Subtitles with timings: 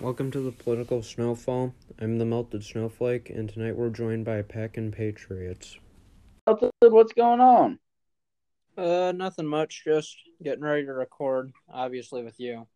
[0.00, 1.74] Welcome to the political snowfall.
[1.98, 5.78] I'm the melted snowflake, and tonight we're joined by Packin' Patriots.
[6.46, 7.78] What's going on?
[8.78, 9.82] Uh, nothing much.
[9.84, 12.66] Just getting ready to record, obviously with you.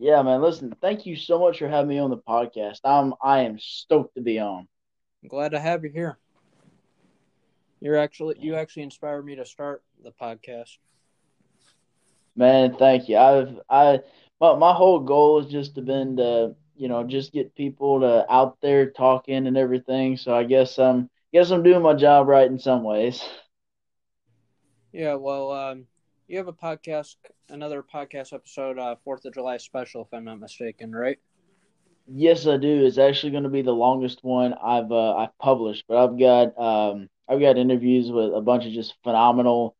[0.00, 0.42] Yeah, man.
[0.42, 2.80] Listen, thank you so much for having me on the podcast.
[2.82, 4.66] I'm I am stoked to be on.
[5.22, 6.18] I'm glad to have you here.
[7.78, 10.76] You're actually you actually inspired me to start the podcast.
[12.34, 13.16] Man, thank you.
[13.16, 14.00] I've I
[14.52, 18.26] my my whole goal has just to been to you know just get people to
[18.32, 20.16] out there talking and everything.
[20.16, 23.22] So I guess I'm guess I'm doing my job right in some ways.
[24.92, 25.86] Yeah, well, um,
[26.28, 27.16] you have a podcast,
[27.48, 31.18] another podcast episode, uh, Fourth of July special, if I'm not mistaken, right?
[32.06, 32.84] Yes, I do.
[32.84, 36.58] It's actually going to be the longest one I've uh, I've published, but I've got
[36.58, 39.76] um, I've got interviews with a bunch of just phenomenal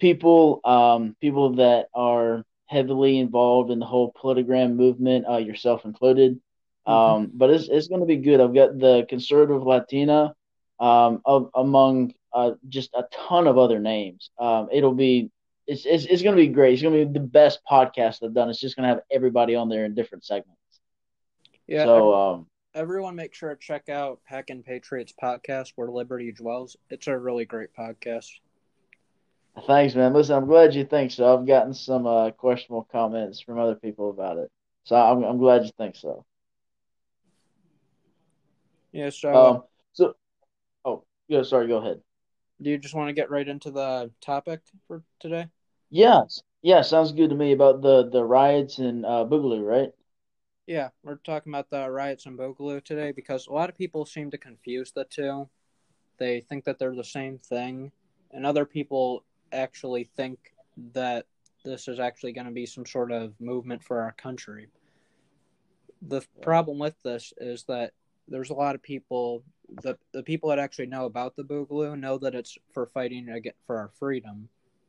[0.00, 6.40] people, um, people that are heavily involved in the whole politigram movement, uh, yourself included.
[6.86, 6.92] Mm-hmm.
[6.92, 8.40] Um, but it's it's going to be good.
[8.40, 10.34] I've got the conservative Latina,
[10.78, 14.30] um, of, among uh, just a ton of other names.
[14.38, 15.30] Um, it'll be
[15.66, 16.74] it's it's, it's going to be great.
[16.74, 18.48] It's going to be the best podcast I've done.
[18.48, 20.60] It's just going to have everybody on there in different segments.
[21.66, 21.84] Yeah.
[21.84, 26.76] So um, everyone, make sure to check out Packin' Patriots podcast where Liberty dwells.
[26.88, 28.28] It's a really great podcast.
[29.66, 30.12] Thanks, man.
[30.12, 31.36] Listen, I'm glad you think so.
[31.36, 34.50] I've gotten some uh, questionable comments from other people about it,
[34.84, 36.24] so I'm I'm glad you think so.
[38.92, 39.10] Yeah.
[39.10, 39.34] So.
[39.34, 40.14] Um, so.
[40.84, 41.42] Oh, yeah.
[41.42, 41.66] Sorry.
[41.66, 42.00] Go ahead.
[42.62, 45.46] Do you just want to get right into the topic for today?
[45.90, 46.42] Yes.
[46.62, 46.82] Yeah.
[46.82, 49.90] Sounds good to me about the the riots in uh, Boogaloo, right?
[50.66, 54.30] Yeah, we're talking about the riots in Boogaloo today because a lot of people seem
[54.30, 55.48] to confuse the two.
[56.18, 57.90] They think that they're the same thing,
[58.30, 60.38] and other people actually think
[60.94, 61.26] that
[61.64, 64.68] this is actually going to be some sort of movement for our country.
[66.02, 67.92] The problem with this is that
[68.28, 69.42] there's a lot of people
[69.82, 73.58] the the people that actually know about the Boogaloo know that it's for fighting against
[73.66, 74.48] for our freedom,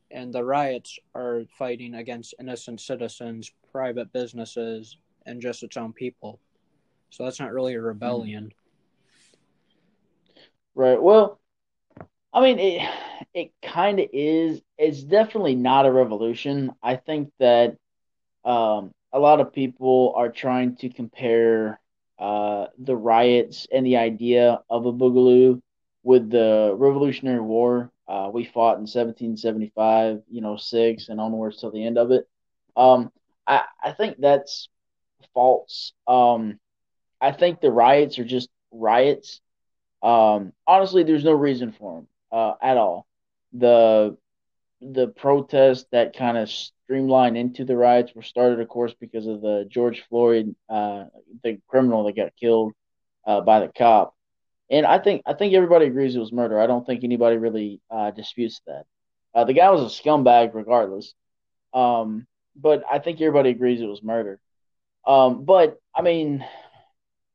[0.10, 6.40] and the riots are fighting against innocent citizens, private businesses, and just its own people.
[7.10, 8.46] So that's not really a rebellion.
[8.46, 10.42] Hmm.
[10.74, 11.02] Right.
[11.02, 11.41] Well,
[12.34, 12.90] I mean, it
[13.34, 14.62] it kind of is.
[14.78, 16.72] It's definitely not a revolution.
[16.82, 17.78] I think that
[18.46, 21.80] um, a lot of people are trying to compare
[22.20, 25.62] uh, the riots and the idea of a boogaloo
[26.04, 31.72] with the Revolutionary War uh, we fought in 1775, you know, six and onwards till
[31.72, 32.28] the end of it.
[32.76, 33.12] Um,
[33.48, 34.70] I I think that's
[35.34, 35.94] false.
[36.08, 36.60] Um,
[37.22, 39.42] I think the riots are just riots.
[40.04, 43.06] Um, honestly, there's no reason for them uh, at all.
[43.54, 44.18] The
[44.82, 49.42] the protests that kind of streamlined into the riots were started, of course, because of
[49.42, 51.06] the George Floyd, uh,
[51.44, 52.74] the criminal that got killed
[53.28, 54.16] uh, by the cop.
[54.70, 56.60] And I think I think everybody agrees it was murder.
[56.60, 58.86] I don't think anybody really uh, disputes that.
[59.34, 61.14] Uh, the guy was a scumbag, regardless.
[61.74, 62.26] Um,
[62.56, 64.40] but I think everybody agrees it was murder.
[65.06, 66.46] Um, but I mean,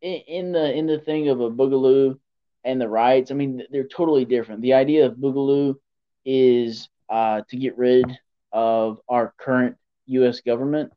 [0.01, 2.19] in, in the in the thing of a boogaloo
[2.66, 4.60] and the riots, I mean, they're totally different.
[4.60, 5.77] The idea of boogaloo
[6.25, 8.04] is uh, to get rid
[8.53, 10.41] of our current U.S.
[10.41, 10.93] government,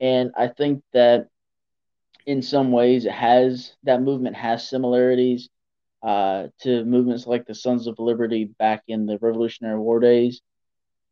[0.00, 1.28] and I think that
[2.26, 5.48] in some ways it has that movement has similarities
[6.02, 10.40] uh, to movements like the Sons of Liberty back in the Revolutionary War days.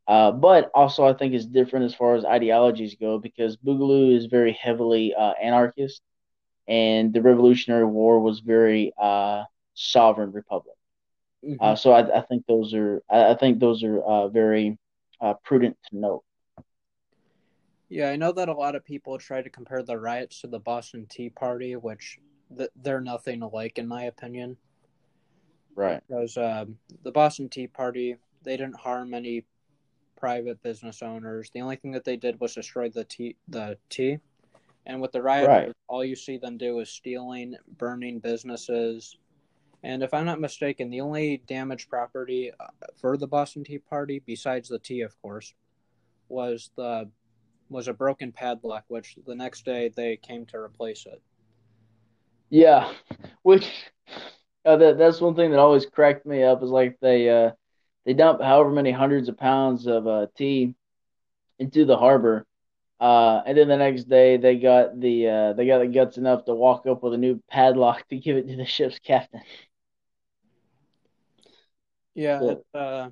[0.06, 4.26] Uh, but also, I think it's different as far as ideologies go because Boogaloo is
[4.26, 6.00] very heavily uh, anarchist,
[6.68, 9.42] and the Revolutionary War was very uh,
[9.76, 10.74] sovereign republic.
[11.44, 11.62] Mm-hmm.
[11.62, 14.78] Uh, so I, I, think those are I think those are uh, very
[15.20, 16.24] uh, prudent to note.
[17.88, 20.58] Yeah, I know that a lot of people try to compare the riots to the
[20.58, 22.18] Boston Tea Party, which
[22.56, 24.56] th- they're nothing alike in my opinion.
[25.76, 26.02] Right.
[26.08, 29.44] Because um, the Boston Tea Party, they didn't harm any
[30.16, 31.50] private business owners.
[31.54, 33.36] The only thing that they did was destroy the tea.
[33.46, 34.18] The tea.
[34.86, 35.72] And with the riot, right.
[35.88, 39.16] all you see them do is stealing, burning businesses,
[39.82, 44.22] and if I'm not mistaken, the only damaged property uh, for the Boston Tea Party,
[44.24, 45.54] besides the tea, of course,
[46.28, 47.08] was the
[47.68, 51.20] was a broken padlock, which the next day they came to replace it.
[52.48, 52.92] Yeah,
[53.42, 53.68] which
[54.64, 57.50] uh, that that's one thing that always cracked me up is like they uh,
[58.04, 60.74] they dump however many hundreds of pounds of uh, tea
[61.58, 62.46] into the harbor,
[63.00, 66.44] uh, and then the next day they got the uh, they got the guts enough
[66.44, 69.42] to walk up with a new padlock to give it to the ship's captain.
[72.16, 73.10] Yeah, uh,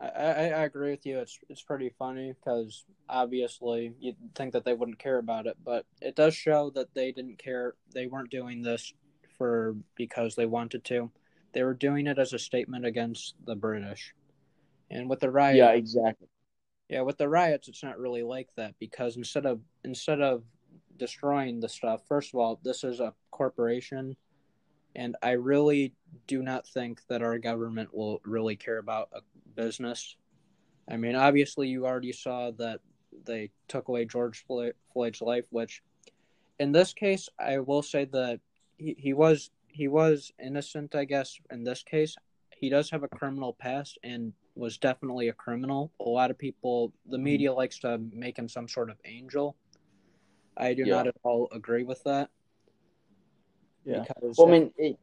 [0.00, 1.20] I, I, I agree with you.
[1.20, 5.86] It's it's pretty funny because obviously you'd think that they wouldn't care about it, but
[6.02, 7.76] it does show that they didn't care.
[7.94, 8.94] They weren't doing this
[9.38, 11.12] for because they wanted to.
[11.54, 14.14] They were doing it as a statement against the British.
[14.90, 16.28] And with the riots, Yeah, exactly.
[16.88, 20.44] yeah, with the riots, it's not really like that because instead of instead of
[20.96, 24.16] destroying the stuff, first of all, this is a corporation,
[24.96, 25.94] and I really
[26.26, 29.20] do not think that our government will really care about a
[29.54, 30.16] business.
[30.88, 32.80] I mean, obviously, you already saw that
[33.24, 35.82] they took away George Floyd's life, which,
[36.58, 38.40] in this case, I will say that
[38.76, 40.94] he, he was he was innocent.
[40.94, 42.16] I guess in this case,
[42.56, 45.92] he does have a criminal past and was definitely a criminal.
[46.00, 47.58] A lot of people, the media mm-hmm.
[47.58, 49.56] likes to make him some sort of angel.
[50.56, 50.96] I do Yeah.
[50.96, 52.30] not at all agree with that.
[53.84, 54.04] Yeah.
[54.08, 54.98] Because Well, I mean, it, it,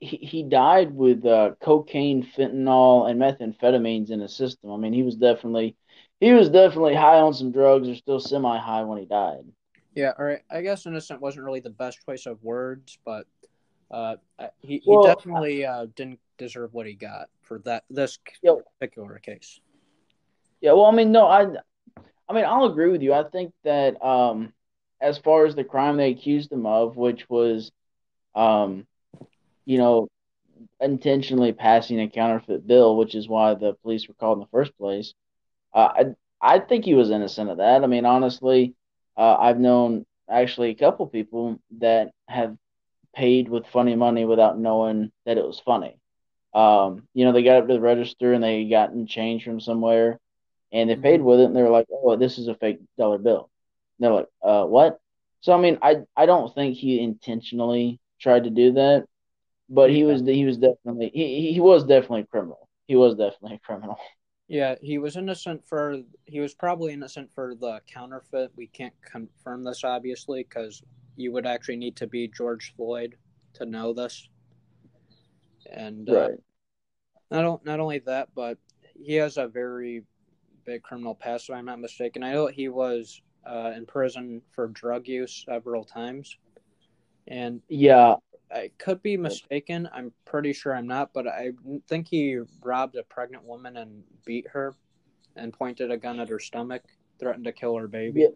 [0.00, 4.72] he he died with uh, cocaine, fentanyl, and methamphetamines in his system.
[4.72, 5.76] I mean, he was definitely
[6.20, 9.44] he was definitely high on some drugs, or still semi high when he died.
[9.94, 10.42] Yeah, all right.
[10.50, 13.26] I guess innocent wasn't really the best choice of words, but
[13.90, 14.16] uh,
[14.60, 18.54] he he Well, definitely uh, didn't deserve what he got for that this Yeah.
[18.78, 19.60] particular case.
[20.60, 21.46] Yeah, well, I mean, no, I,
[22.28, 23.12] I mean, I'll agree with you.
[23.12, 24.52] I think that um,
[25.00, 27.70] as far as the crime they accused him of, which was,
[28.34, 28.87] um,
[29.68, 30.08] you know,
[30.80, 34.76] intentionally passing a counterfeit bill, which is why the police were called in the first
[34.78, 35.14] place.
[35.74, 35.90] Uh,
[36.42, 37.84] I, I think he was innocent of that.
[37.84, 38.74] I mean, honestly,
[39.16, 42.56] uh, I've known actually a couple people that have
[43.14, 45.98] paid with funny money without knowing that it was funny.
[46.54, 50.20] Um, you know, they got up to the register and they gotten change from somewhere
[50.72, 53.18] and they paid with it and they were like, "Oh, this is a fake dollar
[53.18, 53.50] bill."
[53.98, 55.00] And they're like, "Uh, what?"
[55.42, 59.06] So I mean, I I don't think he intentionally tried to do that,
[59.68, 62.68] but he was he was definitely he he was definitely a criminal.
[62.86, 63.98] He was definitely a criminal.
[64.50, 68.50] Yeah, he was innocent for he was probably innocent for the counterfeit.
[68.56, 70.82] We can't confirm this obviously because
[71.16, 73.16] you would actually need to be George Floyd
[73.54, 74.30] to know this.
[75.70, 76.30] And uh,
[77.30, 78.56] not not only that, but
[78.94, 80.02] he has a very
[80.64, 81.50] big criminal past.
[81.50, 85.84] If I'm not mistaken, I know he was uh, in prison for drug use several
[85.84, 86.38] times,
[87.26, 88.14] and Yeah.
[88.50, 89.88] I could be mistaken.
[89.92, 91.52] I'm pretty sure I'm not, but I
[91.88, 94.74] think he robbed a pregnant woman and beat her,
[95.36, 96.82] and pointed a gun at her stomach,
[97.18, 98.20] threatened to kill her baby.
[98.22, 98.28] Yeah.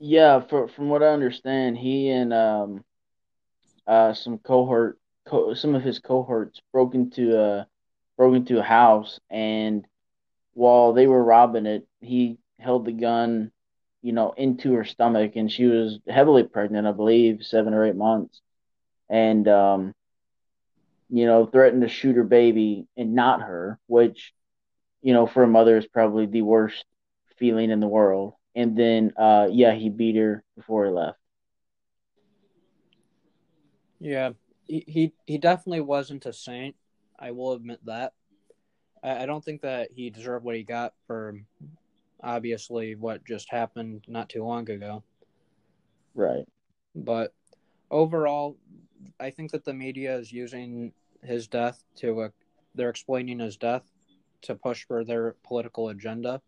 [0.00, 0.40] Yeah.
[0.40, 2.84] For from what I understand, he and um
[3.86, 7.66] uh some cohort co- some of his cohorts broke into a
[8.16, 9.86] broke into a house and
[10.58, 13.52] while they were robbing it, he held the gun,
[14.02, 17.94] you know, into her stomach, and she was heavily pregnant, I believe, seven or eight
[17.94, 18.40] months,
[19.08, 19.94] and um,
[21.10, 24.32] you know, threatened to shoot her baby and not her, which,
[25.02, 26.84] you know, for a mother is probably the worst
[27.38, 28.34] feeling in the world.
[28.54, 31.18] And then, uh, yeah, he beat her before he left.
[34.00, 34.30] Yeah,
[34.66, 36.76] he, he he definitely wasn't a saint.
[37.18, 38.12] I will admit that.
[39.02, 41.34] I, I don't think that he deserved what he got for
[42.22, 45.02] obviously what just happened not too long ago.
[46.14, 46.44] Right.
[46.94, 47.32] But
[47.90, 48.56] overall,
[49.20, 50.92] I think that the media is using
[51.22, 52.28] his death to uh,
[52.74, 53.82] they're explaining his death
[54.42, 56.40] to push for their political agenda,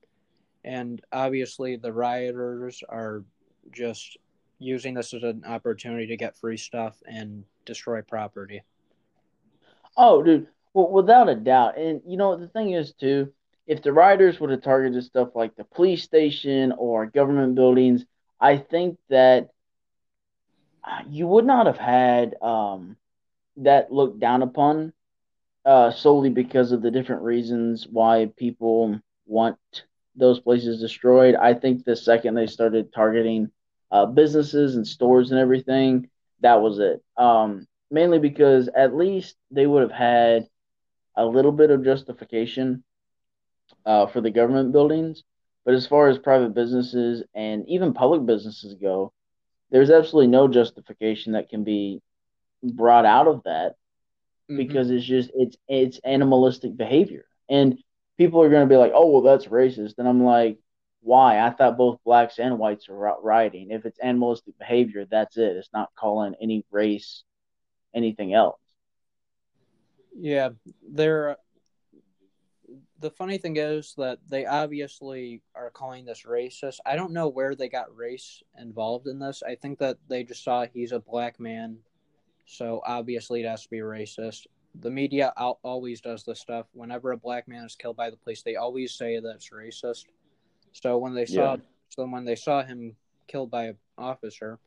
[0.64, 3.24] and obviously the rioters are
[3.72, 4.16] just
[4.58, 8.62] using this as an opportunity to get free stuff and destroy property.
[9.96, 10.46] Oh, dude.
[10.72, 11.78] Well, without a doubt.
[11.78, 13.32] And you know, the thing is too,
[13.66, 18.04] if the rioters would have targeted stuff like the police station or government buildings,
[18.40, 19.50] I think that
[21.08, 22.96] you would not have had um,
[23.56, 24.92] that looked down upon
[25.64, 29.58] uh, solely because of the different reasons why people want
[30.16, 31.34] those places destroyed.
[31.34, 33.50] I think the second they started targeting
[33.90, 36.08] uh, businesses and stores and everything,
[36.40, 37.02] that was it.
[37.16, 40.46] Um, mainly because at least they would have had
[41.16, 42.82] a little bit of justification
[43.86, 45.22] uh, for the government buildings.
[45.64, 49.12] But as far as private businesses and even public businesses go,
[49.70, 52.02] there's absolutely no justification that can be
[52.62, 53.76] brought out of that
[54.50, 54.56] mm-hmm.
[54.56, 57.24] because it's just it's it's animalistic behavior.
[57.48, 57.78] And
[58.18, 60.58] people are going to be like, "Oh, well, that's racist." And I'm like,
[61.00, 61.40] "Why?
[61.40, 63.70] I thought both blacks and whites are rioting.
[63.70, 65.56] If it's animalistic behavior, that's it.
[65.56, 67.24] It's not calling any race
[67.94, 68.60] anything else."
[70.18, 70.50] Yeah,
[70.88, 71.36] they're.
[73.00, 76.78] The funny thing is that they obviously are calling this racist.
[76.84, 79.42] I don't know where they got race involved in this.
[79.46, 81.78] I think that they just saw he's a black man,
[82.46, 84.46] so obviously it has to be racist.
[84.80, 86.66] the media always does this stuff.
[86.74, 90.04] Whenever a black man is killed by the police, they always say that it's racist.
[90.72, 91.60] So when they saw, yeah.
[91.88, 92.94] so when they saw him
[93.26, 94.58] killed by an officer,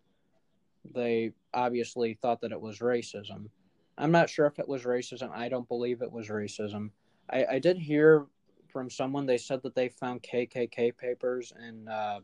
[0.94, 3.50] they obviously thought that it was racism.
[3.98, 5.32] I'm not sure if it was racism.
[5.32, 6.90] I don't believe it was racism.
[7.30, 8.26] I, I did hear
[8.68, 12.20] from someone they said that they found KKK papers in uh,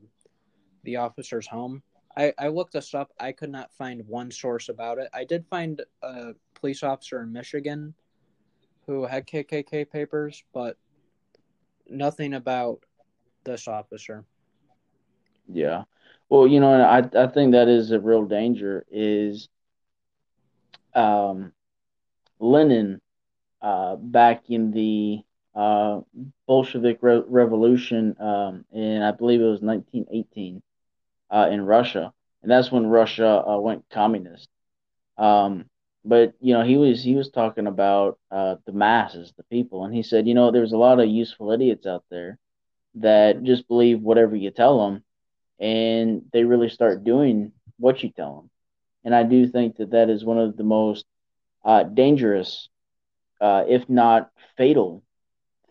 [0.83, 1.83] the officer's home.
[2.17, 3.11] I, I looked this up.
[3.19, 5.09] I could not find one source about it.
[5.13, 7.93] I did find a police officer in Michigan
[8.87, 10.77] who had KKK papers, but
[11.87, 12.83] nothing about
[13.43, 14.25] this officer.
[15.47, 15.83] Yeah.
[16.29, 19.49] Well, you know, I I think that is a real danger is
[20.93, 21.53] um
[22.39, 23.01] Lenin
[23.61, 25.21] uh back in the
[25.55, 26.01] uh
[26.47, 30.61] Bolshevik re- revolution um I believe it was 1918
[31.31, 34.47] uh in Russia and that's when Russia uh, went communist.
[35.17, 35.65] Um
[36.05, 39.93] but you know he was he was talking about uh the masses, the people and
[39.93, 42.37] he said, you know, there's a lot of useful idiots out there
[42.95, 45.03] that just believe whatever you tell them
[45.59, 48.49] and they really start doing what you tell them.
[49.03, 51.05] And I do think that that is one of the most
[51.65, 52.69] uh, dangerous,
[53.41, 55.03] uh, if not fatal,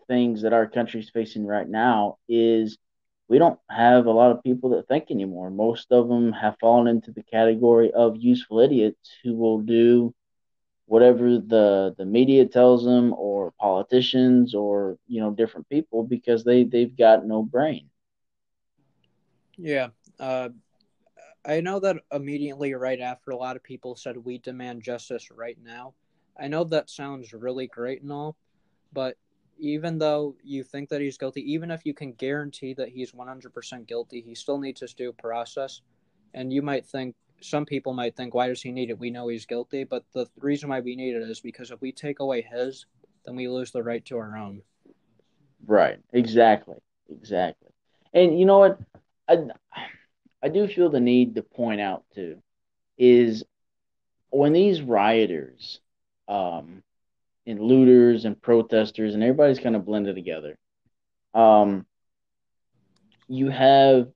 [0.07, 2.17] things that our country is facing right now.
[2.27, 2.77] Is
[3.29, 5.49] we don't have a lot of people that think anymore.
[5.49, 10.13] Most of them have fallen into the category of useful idiots who will do
[10.85, 16.63] whatever the the media tells them or politicians or you know different people because they
[16.63, 17.89] they've got no brain
[19.57, 19.89] yeah.
[20.19, 20.49] Uh,
[21.45, 25.57] I know that immediately right after a lot of people said we demand justice right
[25.61, 25.93] now.
[26.39, 28.37] I know that sounds really great and all,
[28.93, 29.15] but
[29.59, 33.87] even though you think that he's guilty, even if you can guarantee that he's 100%
[33.87, 35.81] guilty, he still needs his due process.
[36.33, 38.99] And you might think, some people might think, why does he need it?
[38.99, 39.83] We know he's guilty.
[39.83, 42.85] But the reason why we need it is because if we take away his,
[43.25, 44.61] then we lose the right to our own.
[45.65, 45.99] Right.
[46.13, 46.77] Exactly.
[47.09, 47.69] Exactly.
[48.13, 48.79] And you know what?
[49.27, 49.37] I,
[50.41, 52.41] I do feel the need to point out too
[52.97, 53.43] is
[54.29, 55.79] when these rioters
[56.29, 56.83] um,
[57.45, 60.55] and looters and protesters and everybody's kind of blended together.
[61.33, 61.85] Um,
[63.27, 64.07] you have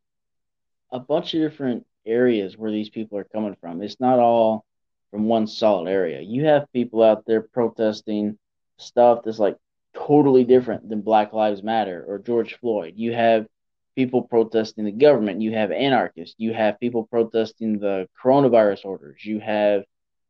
[0.92, 3.82] a bunch of different areas where these people are coming from.
[3.82, 4.64] It's not all
[5.12, 6.22] from one solid area.
[6.22, 8.38] You have people out there protesting
[8.78, 9.58] stuff that's like
[9.96, 12.94] totally different than Black Lives Matter or George Floyd.
[12.96, 13.48] You have
[13.96, 15.42] people protesting the government.
[15.42, 16.36] You have anarchists.
[16.38, 19.24] You have people protesting the coronavirus orders.
[19.24, 19.84] You have,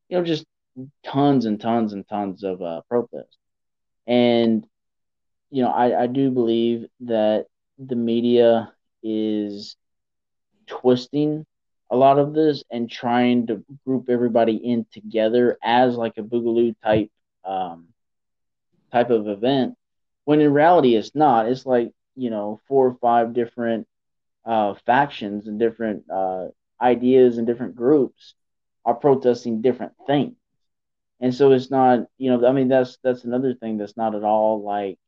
[0.10, 0.46] you know, just
[1.04, 3.38] tons and tons and tons of uh, protests.
[4.08, 4.66] And,
[5.50, 9.76] you know, I, I do believe that the media is
[10.68, 11.46] twisting
[11.92, 16.76] a lot of this and trying to group everybody in together as like a boogaloo
[16.84, 17.10] type
[17.46, 17.88] um,
[18.92, 19.76] type of event
[20.26, 23.88] when in reality it's not it's like you know four or five different
[24.46, 26.48] uh, factions and different uh,
[26.82, 28.36] ideas and different groups
[28.86, 30.34] are protesting different things
[31.24, 34.24] and so it's not you know i mean that's that's another thing that's not at
[34.24, 35.00] all like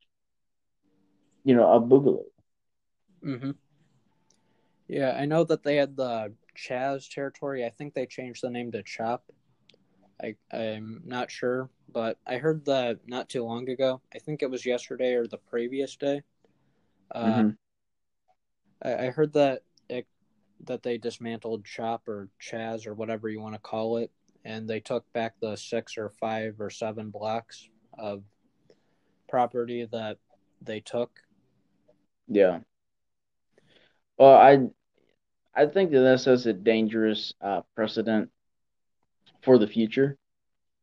[1.43, 2.23] you know a boogaloo
[3.23, 3.51] mm-hmm.
[4.87, 7.65] Yeah i know that they had the chaz territory.
[7.65, 9.23] I think they changed the name to chop.
[10.23, 14.49] I, i'm not sure but i heard that not too long ago i think it
[14.49, 16.21] was yesterday or the previous day
[17.13, 17.49] uh, mm-hmm.
[18.81, 20.07] I, I, heard that it,
[20.63, 24.11] that they dismantled Chop or Chaz or whatever you want to call it,
[24.45, 28.23] and they took back the six or five or seven blocks of
[29.27, 30.17] property that
[30.61, 31.11] they took.
[32.27, 32.59] Yeah.
[34.17, 34.67] Well, I
[35.53, 38.29] I think that that sets a dangerous uh, precedent
[39.41, 40.17] for the future.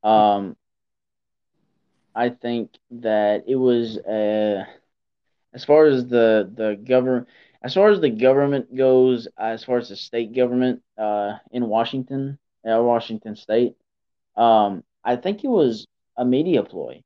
[0.02, 0.56] Um,
[2.14, 4.66] I think that it was a
[5.54, 7.28] as far as the the government
[7.62, 12.38] as far as the government goes, as far as the state government uh, in Washington,
[12.68, 13.74] uh, Washington State,
[14.36, 17.02] um, I think it was a media ploy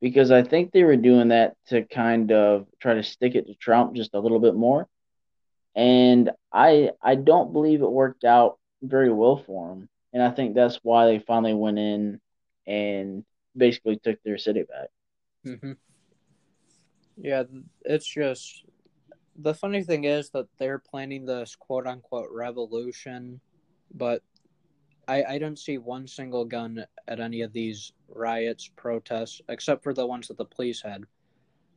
[0.00, 3.54] because I think they were doing that to kind of try to stick it to
[3.54, 4.88] Trump just a little bit more,
[5.74, 10.54] and I I don't believe it worked out very well for him, and I think
[10.54, 12.20] that's why they finally went in
[12.66, 13.24] and
[13.56, 14.88] basically took their city back.
[15.46, 15.72] Mm-hmm.
[17.16, 17.44] Yeah,
[17.84, 18.64] it's just
[19.38, 23.40] the funny thing is that they're planning this quote unquote revolution,
[23.94, 24.22] but
[25.08, 29.94] I, I don't see one single gun at any of these riots, protests, except for
[29.94, 31.04] the ones that the police had.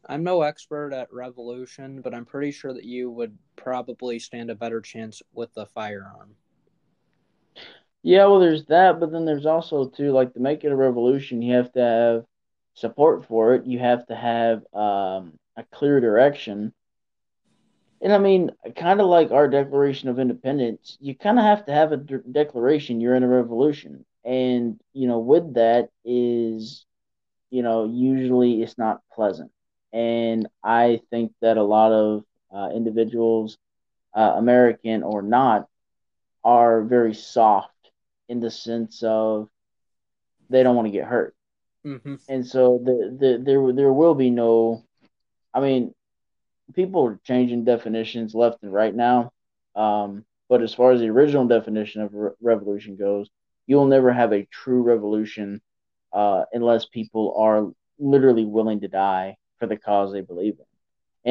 [0.08, 4.56] I'm no expert at revolution, but I'm pretty sure that you would probably stand a
[4.56, 6.36] better chance with the firearm.
[8.02, 11.42] Yeah, well, there's that, but then there's also too like to make it a revolution,
[11.42, 12.26] you have to have
[12.80, 13.66] support for it.
[13.66, 16.74] You have to have um, a clear direction.
[18.02, 21.74] And I mean, kind of like our Declaration of Independence, you kind of have to
[21.74, 24.06] have a de- declaration you're in a revolution.
[24.24, 26.86] And, you know, with that is,
[27.50, 29.52] you know, usually it's not pleasant.
[29.92, 33.58] And I think that a lot of uh, individuals,
[34.14, 35.68] uh, American or not,
[36.44, 37.74] are very soft
[38.30, 39.50] in the sense of
[40.50, 41.36] they don't want to get hurt.
[41.86, 42.16] Mm-hmm.
[42.28, 44.84] And so the, the, there there will be no
[45.54, 45.94] I mean,
[46.74, 49.32] people are changing definitions left and right now.
[49.76, 53.30] Um, but as far as the original definition of re- revolution goes,
[53.68, 55.62] you'll never have a true revolution
[56.12, 60.66] uh, unless people are literally willing to die for the cause they believe in.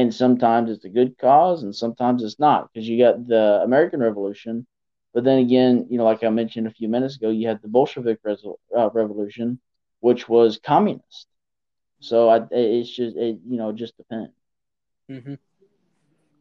[0.01, 4.01] And sometimes it's a good cause, and sometimes it's not, because you got the American
[4.01, 4.67] Revolution,
[5.15, 7.69] but then again, you know, like I mentioned a few minutes ago, you had the
[7.69, 9.59] Bolshevik uh, Revolution,
[10.01, 11.27] which was communist.
[12.01, 14.38] So I, it's just, it, you know, just depends.
[15.11, 15.35] Mm-hmm.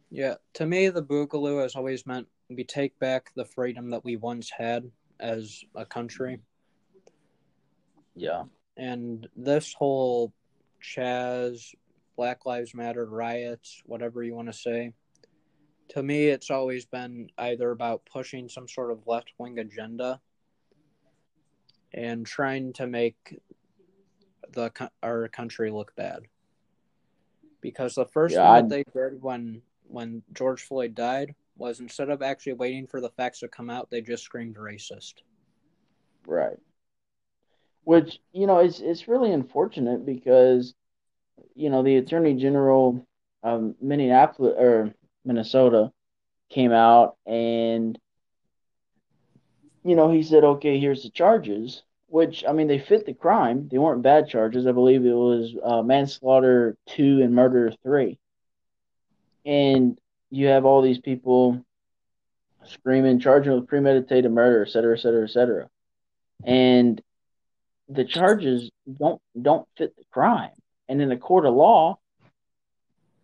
[0.10, 4.16] Yeah, to me, the Boogaloo has always meant we take back the freedom that we
[4.16, 6.40] once had as a country.
[8.16, 8.44] Yeah.
[8.78, 10.34] And this whole
[10.82, 11.74] Chaz,
[12.16, 14.94] Black Lives Matter riots, whatever you want to say,
[15.90, 20.20] to me, it's always been either about pushing some sort of left wing agenda
[21.94, 23.40] and trying to make
[24.52, 24.72] the
[25.02, 26.22] our country look bad.
[27.62, 32.10] Because the first yeah, thing that they did when when George Floyd died was instead
[32.10, 35.16] of actually waiting for the facts to come out, they just screamed racist.
[36.26, 36.58] Right.
[37.84, 40.74] Which you know it's it's really unfortunate because
[41.56, 43.06] you know the Attorney General
[43.44, 45.92] of Minneapolis or Minnesota
[46.50, 47.98] came out and
[49.84, 53.68] you know he said okay here's the charges which I mean they fit the crime
[53.70, 58.18] they weren't bad charges I believe it was uh, manslaughter two and murder three
[59.46, 59.98] and
[60.30, 61.64] you have all these people
[62.66, 65.70] screaming, charging with premeditated murder, et cetera, et cetera, et cetera.
[66.44, 67.02] And
[67.90, 70.52] the charges don't don't fit the crime.
[70.90, 72.00] And in a court of law,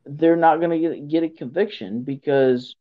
[0.06, 2.76] they're not going to get get a conviction because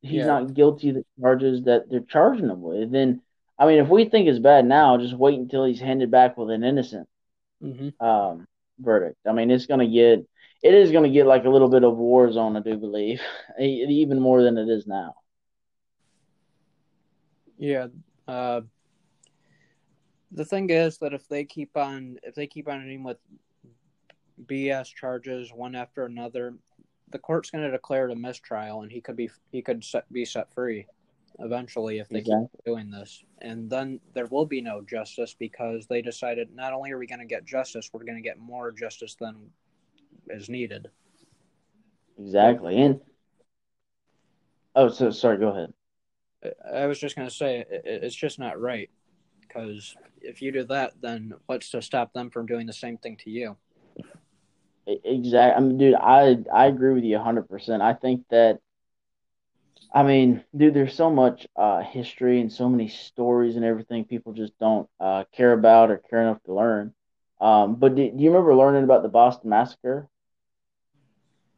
[0.00, 0.26] he's yeah.
[0.26, 2.90] not guilty of the charges that they're charging him with.
[2.90, 3.22] Then,
[3.58, 6.50] I mean, if we think it's bad now, just wait until he's handed back with
[6.50, 7.08] an innocent
[7.62, 8.04] mm-hmm.
[8.04, 8.46] um,
[8.78, 9.18] verdict.
[9.26, 10.26] I mean, it's going to get
[10.62, 13.20] it is going to get like a little bit of war zone, I do believe,
[13.60, 15.14] even more than it is now.
[17.58, 17.86] Yeah.
[18.26, 18.62] Uh,
[20.32, 23.18] the thing is that if they keep on if they keep on hitting with
[24.44, 26.54] BS charges one after another,
[27.10, 30.12] the court's going to declare it a mistrial, and he could be he could set,
[30.12, 30.86] be set free
[31.40, 32.48] eventually if they exactly.
[32.52, 33.24] keep doing this.
[33.40, 37.20] And then there will be no justice because they decided not only are we going
[37.20, 39.50] to get justice, we're going to get more justice than
[40.28, 40.88] is needed.
[42.18, 42.80] Exactly.
[42.80, 43.00] And
[44.74, 45.38] oh, so sorry.
[45.38, 45.72] Go ahead.
[46.72, 48.90] I was just going to say it's just not right
[49.40, 53.16] because if you do that, then what's to stop them from doing the same thing
[53.18, 53.56] to you?
[54.86, 55.56] Exactly.
[55.56, 57.82] I mean, dude, I I agree with you hundred percent.
[57.82, 58.60] I think that.
[59.96, 64.34] I mean, dude, there's so much uh, history and so many stories and everything people
[64.34, 66.92] just don't uh, care about or care enough to learn.
[67.40, 70.10] Um, but do, do you remember learning about the Boston Massacre?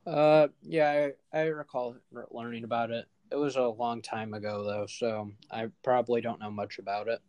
[0.07, 1.97] Uh, yeah, I, I recall
[2.31, 3.07] learning about it.
[3.33, 7.21] It was a long time ago though, so I probably don't know much about it.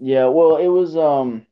[0.00, 1.46] Yeah, well, it was um,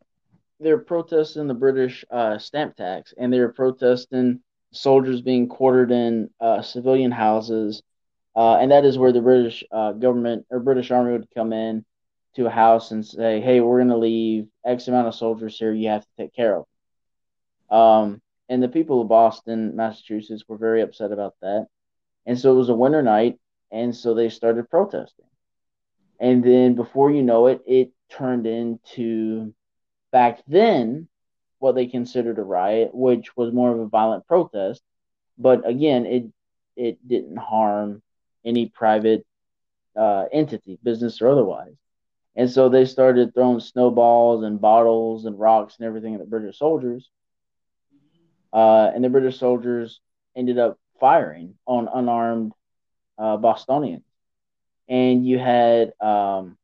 [0.61, 4.41] they're protesting the British uh, stamp tax, and they were protesting
[4.73, 7.83] soldiers being quartered in uh, civilian houses,
[8.39, 11.85] uh, and that is where the British uh, government or British Army would come in
[12.37, 15.75] to a house and say, "Hey, we're going to leave X amount of soldiers here.
[15.75, 16.67] You have to take care of."
[17.69, 17.79] Them.
[17.81, 21.67] Um, and the people of Boston, Massachusetts, were very upset about that.
[22.27, 23.41] And so it was a winter night,
[23.73, 25.27] and so they started protesting.
[26.21, 29.53] And then before you know it, it turned into
[30.13, 31.09] back then
[31.59, 34.81] what they considered a riot, which was more of a violent protest.
[35.37, 36.27] But again, it
[36.77, 38.01] it didn't harm
[38.49, 39.27] any private
[39.97, 41.75] uh, entity, business or otherwise.
[42.37, 46.59] And so they started throwing snowballs and bottles and rocks and everything at the British
[46.59, 47.11] soldiers
[48.53, 50.01] uh, and the British soldiers
[50.37, 52.53] ended up firing on unarmed
[53.19, 54.05] uh, Bostonians.
[54.89, 56.57] And you had um,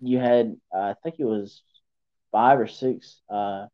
[0.00, 1.62] you had uh, I think it was
[2.32, 3.66] five or six uh,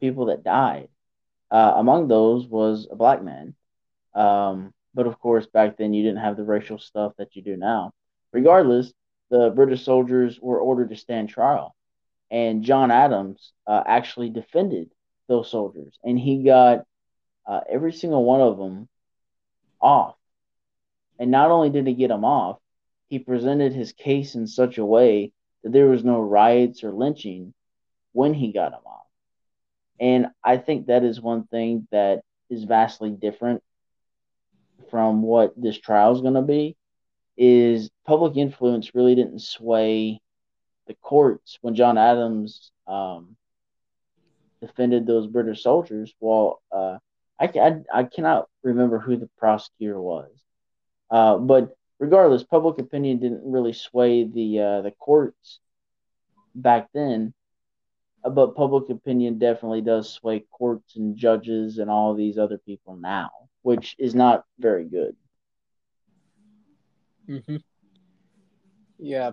[0.00, 0.88] people that died.
[1.50, 3.54] Uh, among those was a black man.
[4.14, 7.56] Um, but of course, back then you didn't have the racial stuff that you do
[7.56, 7.92] now.
[8.32, 8.92] Regardless,
[9.30, 11.74] the British soldiers were ordered to stand trial,
[12.30, 14.90] and John Adams uh, actually defended
[15.28, 16.84] those soldiers, and he got
[17.46, 18.88] uh, every single one of them
[19.80, 20.16] off.
[21.18, 22.58] And not only did he get them off,
[23.08, 27.52] he presented his case in such a way that there was no riots or lynching
[28.12, 29.06] when he got them off.
[30.00, 33.62] And I think that is one thing that is vastly different
[34.92, 36.76] from what this trial is going to be
[37.38, 40.20] is public influence really didn't sway
[40.86, 43.34] the courts when John Adams um,
[44.60, 46.12] defended those British soldiers.
[46.20, 46.98] Well, uh,
[47.40, 50.30] I, I, I, cannot remember who the prosecutor was,
[51.10, 55.58] uh, but regardless, public opinion didn't really sway the uh, the courts
[56.54, 57.32] back then.
[58.22, 62.94] Uh, but public opinion definitely does sway courts and judges and all these other people
[62.94, 63.30] now,
[63.62, 65.16] which is not very good.
[67.28, 67.56] Mm-hmm.
[68.98, 69.32] Yeah,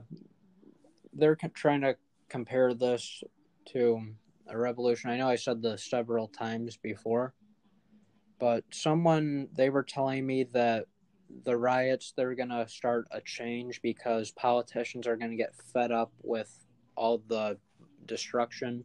[1.14, 1.96] they're trying to
[2.30, 3.24] compare this
[3.74, 4.02] to
[4.48, 5.10] a revolution.
[5.10, 7.34] I know I said this several times before,
[8.40, 10.86] but someone they were telling me that
[11.44, 15.92] the riots they're going to start a change because politicians are going to get fed
[15.92, 16.66] up with
[16.96, 17.58] all the
[18.06, 18.84] destruction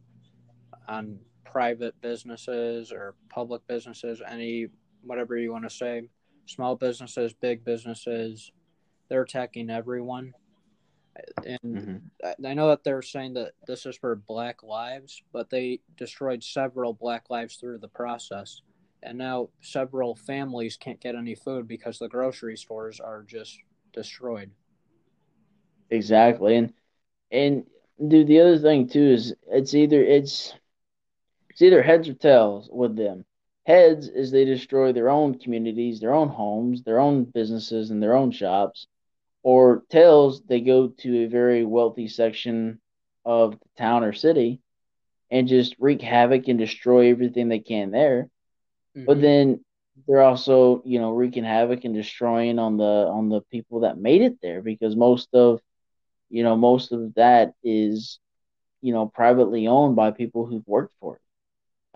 [0.87, 4.67] on private businesses or public businesses, any
[5.05, 6.09] whatever you want to say,
[6.45, 8.51] small businesses, big businesses,
[9.09, 10.33] they're attacking everyone.
[11.45, 12.45] And mm-hmm.
[12.45, 16.93] I know that they're saying that this is for black lives, but they destroyed several
[16.93, 18.61] black lives through the process.
[19.01, 23.57] And now several families can't get any food because the grocery stores are just
[23.93, 24.51] destroyed.
[25.89, 26.57] Exactly.
[26.57, 26.73] And
[27.31, 27.65] and
[28.07, 30.53] dude, the other thing too is it's either it's
[31.49, 33.25] it's either heads or tails with them.
[33.65, 38.15] Heads is they destroy their own communities, their own homes, their own businesses, and their
[38.15, 38.87] own shops.
[39.43, 42.79] Or tails they go to a very wealthy section
[43.25, 44.61] of the town or city
[45.31, 48.29] and just wreak havoc and destroy everything they can there.
[48.95, 49.05] Mm-hmm.
[49.05, 49.63] but then
[50.07, 54.21] they're also you know wreaking havoc and destroying on the on the people that made
[54.21, 55.61] it there because most of
[56.29, 58.19] you know most of that is
[58.81, 61.21] you know privately owned by people who've worked for it.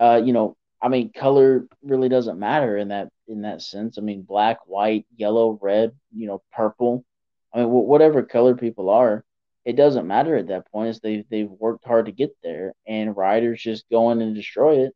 [0.04, 4.00] Uh you know i mean color really doesn't matter in that in that sense i
[4.00, 7.04] mean black white yellow red you know purple
[7.52, 9.24] I mean, whatever color people are,
[9.64, 10.90] it doesn't matter at that point.
[10.90, 14.84] It's they they've worked hard to get there, and riders just go in and destroy
[14.86, 14.94] it,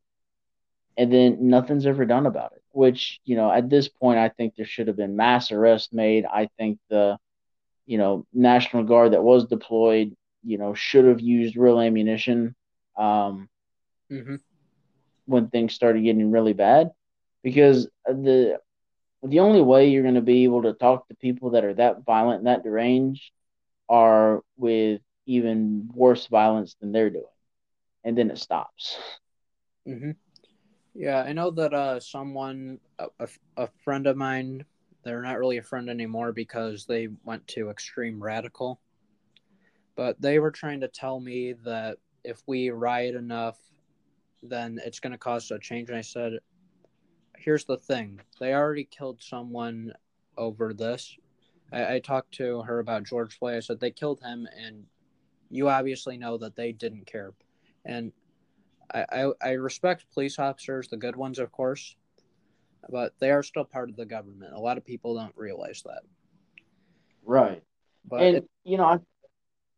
[0.96, 2.62] and then nothing's ever done about it.
[2.70, 6.24] Which you know, at this point, I think there should have been mass arrests made.
[6.24, 7.18] I think the
[7.86, 12.54] you know National Guard that was deployed, you know, should have used real ammunition
[12.96, 13.48] um,
[14.10, 14.36] mm-hmm.
[15.26, 16.90] When things started getting really bad,
[17.42, 18.58] because the
[19.22, 22.04] the only way you're going to be able to talk to people that are that
[22.04, 23.30] violent and that deranged
[23.88, 27.24] are with even worse violence than they're doing,
[28.04, 28.96] and then it stops.
[29.88, 30.10] Mm-hmm.
[30.94, 34.64] Yeah, I know that uh, someone, a, a friend of mine,
[35.04, 38.80] they're not really a friend anymore because they went to extreme radical.
[39.96, 43.58] But they were trying to tell me that if we riot enough,
[44.48, 45.88] then it's going to cause a change.
[45.88, 46.38] And I said,
[47.36, 49.92] here's the thing they already killed someone
[50.36, 51.16] over this.
[51.72, 53.56] I, I talked to her about George Floyd.
[53.56, 54.84] I said they killed him, and
[55.50, 57.32] you obviously know that they didn't care.
[57.84, 58.12] And
[58.92, 61.96] I, I, I respect police officers, the good ones, of course,
[62.90, 64.52] but they are still part of the government.
[64.54, 66.02] A lot of people don't realize that.
[67.24, 67.62] Right.
[68.08, 68.98] But and it, you know, I,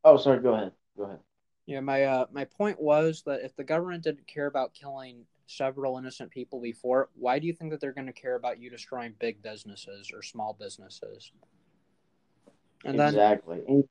[0.04, 0.40] oh, sorry.
[0.40, 0.72] Go ahead.
[0.96, 1.18] Go ahead.
[1.66, 5.98] Yeah, my uh, my point was that if the government didn't care about killing several
[5.98, 9.14] innocent people before, why do you think that they're going to care about you destroying
[9.18, 11.32] big businesses or small businesses?
[12.84, 13.62] And exactly.
[13.66, 13.84] Then,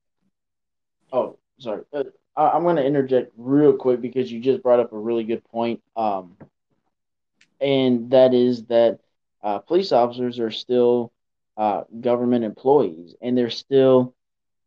[1.12, 1.84] oh, sorry.
[1.94, 2.04] Uh,
[2.38, 5.82] I'm going to interject real quick because you just brought up a really good point.
[5.98, 6.38] Um,
[7.60, 9.00] and that is that
[9.44, 11.12] uh, police officers are still
[11.58, 14.15] uh, government employees, and they're still,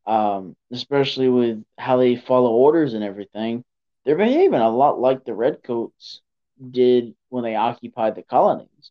[0.09, 3.63] um, especially with how they follow orders and everything,
[4.05, 6.23] they're behaving a lot like the redcoats
[6.71, 8.91] did when they occupied the colonies.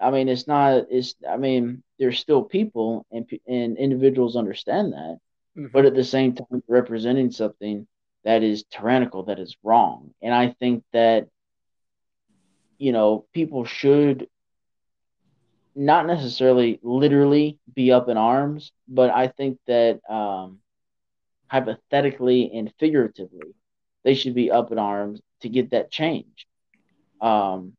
[0.00, 0.86] I mean, it's not.
[0.90, 1.14] It's.
[1.28, 5.18] I mean, there's still people, and and individuals understand that,
[5.56, 5.66] mm-hmm.
[5.70, 7.86] but at the same time, representing something
[8.24, 10.14] that is tyrannical, that is wrong.
[10.22, 11.28] And I think that,
[12.78, 14.28] you know, people should
[15.74, 20.60] not necessarily literally be up in arms, but I think that um,
[21.50, 23.54] hypothetically and figuratively,
[24.04, 26.46] they should be up in arms to get that change.
[27.20, 27.74] Um,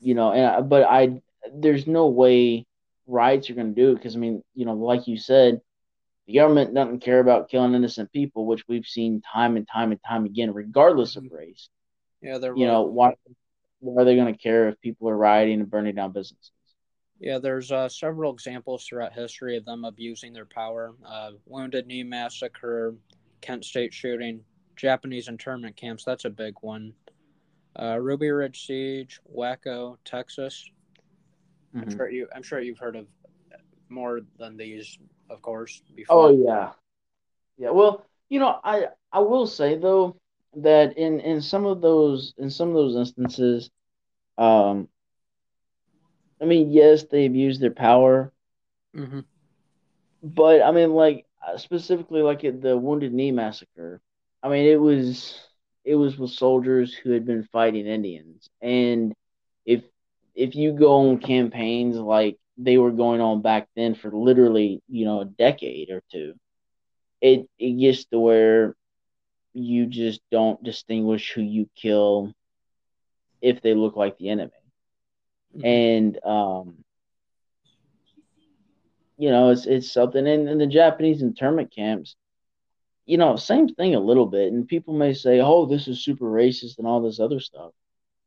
[0.00, 1.20] you know, and but I
[1.52, 2.66] there's no way
[3.06, 5.60] rights are going to do it because I mean, you know, like you said,
[6.26, 10.00] The government doesn't care about killing innocent people, which we've seen time and time and
[10.08, 11.68] time again, regardless of race.
[12.20, 13.14] Yeah, they're You know, why,
[13.80, 16.52] why are they going to care if people are rioting and burning down businesses?
[17.24, 20.94] Yeah, there's uh, several examples throughout history of them abusing their power.
[21.06, 22.94] Uh, Wounded Knee Massacre,
[23.40, 24.44] Kent State shooting,
[24.76, 26.04] Japanese internment camps.
[26.04, 26.92] That's a big one.
[27.80, 30.68] Uh, Ruby Ridge Siege, Waco, Texas.
[31.74, 31.96] I'm Mhm.
[31.96, 32.28] sure you.
[32.34, 33.06] I'm sure you've heard of
[33.88, 34.98] more than these,
[35.30, 35.82] of course.
[35.94, 36.26] Before.
[36.26, 36.74] Oh yeah,
[37.56, 37.70] yeah.
[37.70, 40.20] Well, you know, I I will say though
[40.56, 43.70] that in in some of those in some of those instances,
[44.36, 44.90] um,
[46.40, 48.32] I mean, yes, they abuse their power,
[48.94, 49.20] hmm
[50.22, 54.00] but I mean, like uh, specifically like at the Wounded Knee massacre.
[54.42, 55.38] I mean, it was
[55.84, 59.12] it was with soldiers who had been fighting Indians, and
[59.66, 59.82] if
[60.34, 65.04] if you go on campaigns like they were going on back then for literally you
[65.04, 66.34] know a decade or two,
[67.20, 68.74] it it gets to where
[69.54, 72.32] you just don't distinguish who you kill
[73.42, 74.52] if they look like the enemy.
[75.56, 75.64] Mhm.
[75.64, 76.84] And um,
[79.16, 82.16] you know, it's it's something in, in the Japanese internment camps,
[83.06, 84.52] you know, same thing a little bit.
[84.52, 87.72] And people may say, Oh, this is super racist and all this other stuff.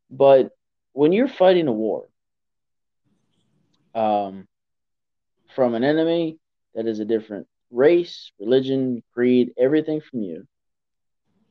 [0.09, 0.51] But
[0.93, 2.07] when you're fighting a war,
[3.95, 4.47] um,
[5.55, 6.37] from an enemy
[6.75, 10.45] that is a different race, religion, creed, everything from you,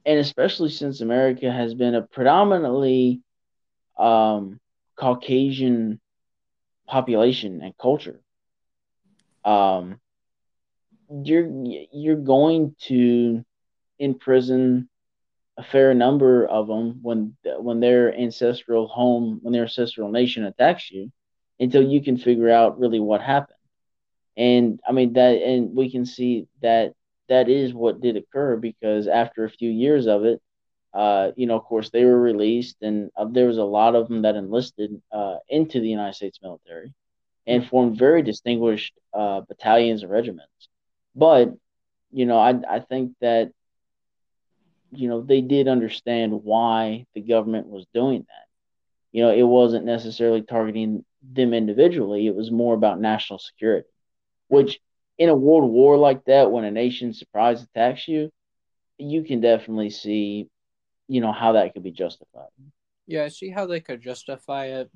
[0.06, 3.20] and especially since America has been a predominantly
[3.98, 4.58] um,
[4.96, 6.00] Caucasian
[6.86, 8.20] population and culture,
[9.44, 10.00] um,
[11.24, 11.48] you're
[11.92, 13.44] you're going to
[13.98, 14.88] imprison
[15.58, 20.90] a fair number of them when when their ancestral home, when their ancestral nation attacks
[20.90, 21.10] you,
[21.60, 23.56] until you can figure out really what happened.
[24.36, 26.94] And I mean that, and we can see that
[27.28, 30.40] that is what did occur because after a few years of it,
[30.96, 34.08] uh, you know, of course, they were released, and uh, there was a lot of
[34.08, 36.92] them that enlisted uh, into the United States military
[37.46, 40.68] and formed very distinguished uh, battalions and regiments.
[41.16, 41.54] But
[42.12, 43.50] you know, I I think that
[44.90, 48.46] you know they did understand why the government was doing that.
[49.12, 51.04] You know, it wasn't necessarily targeting
[51.34, 53.88] them individually; it was more about national security.
[54.48, 54.78] Which,
[55.18, 58.30] in a world war like that, when a nation surprise attacks you,
[58.98, 60.48] you can definitely see,
[61.08, 62.48] you know, how that could be justified.
[63.06, 64.90] Yeah, I see how they could justify it,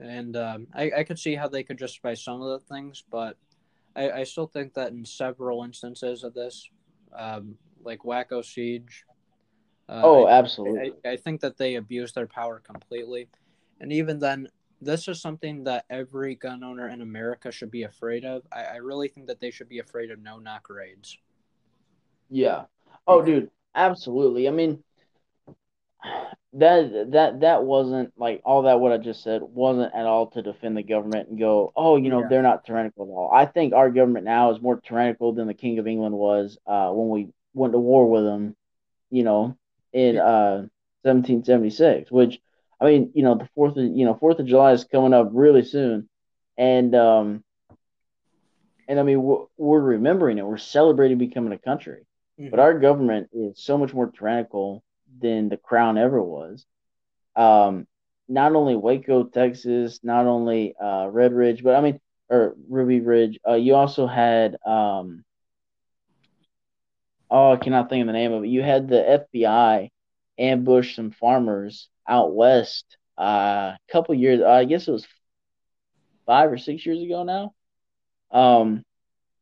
[0.00, 3.36] and um, I I could see how they could justify some of the things, but
[3.96, 6.68] I, I still think that in several instances of this,
[7.16, 9.04] um, like Waco Siege,
[9.88, 10.92] uh, Oh, I, absolutely.
[11.06, 13.28] I I think that they abused their power completely,
[13.80, 14.48] and even then,
[14.80, 18.42] this is something that every gun owner in America should be afraid of.
[18.52, 21.18] I, I really think that they should be afraid of no knock raids.
[22.30, 22.64] Yeah.
[23.06, 24.48] Oh, dude, absolutely.
[24.48, 24.82] I mean,
[26.54, 30.42] that that that wasn't like all that what I just said wasn't at all to
[30.42, 32.28] defend the government and go, oh, you know, Yeah.
[32.28, 33.30] they're not tyrannical at all.
[33.32, 36.90] I think our government now is more tyrannical than the King of England was uh,
[36.90, 38.54] when we went to war with him,
[39.10, 39.56] you know,
[39.92, 40.66] in uh,
[41.02, 42.10] 1776.
[42.10, 42.38] Which
[42.80, 45.30] I mean, you know, the fourth of you know Fourth of July is coming up
[45.32, 46.08] really soon,
[46.58, 47.44] and um,
[48.88, 50.46] and I mean we're, we're remembering it.
[50.46, 52.04] We're celebrating becoming a country.
[52.50, 54.82] But our government is so much more tyrannical
[55.20, 56.64] than the crown ever was.
[57.36, 57.86] Um,
[58.28, 63.38] not only Waco, Texas, not only uh, Red Ridge, but I mean, or Ruby Ridge.
[63.46, 65.24] Uh, you also had, um,
[67.30, 68.48] oh, I cannot think of the name of it.
[68.48, 69.90] You had the FBI
[70.38, 74.42] ambush some farmers out west uh, a couple years.
[74.42, 75.06] I guess it was
[76.26, 77.54] five or six years ago now.
[78.30, 78.84] Um,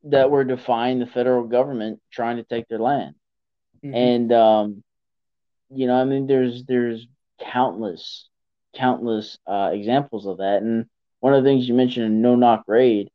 [0.04, 3.14] that were defying the federal government trying to take their land.
[3.84, 3.94] Mhm.
[3.94, 4.82] And um,
[5.70, 7.06] you know, I mean, there's there's
[7.40, 8.28] countless
[8.74, 10.62] countless uh, examples of that.
[10.62, 10.86] And
[11.20, 13.10] one of the things you mentioned in No Knock Raid,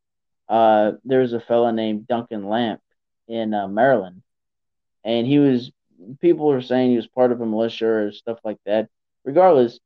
[0.49, 2.81] uh, there's a fella named Duncan Lemp
[3.27, 4.21] in uh, Maryland,
[5.03, 5.71] and he was
[6.21, 8.89] people were saying he was part of a militia or stuff like that.
[9.23, 9.79] Regardless,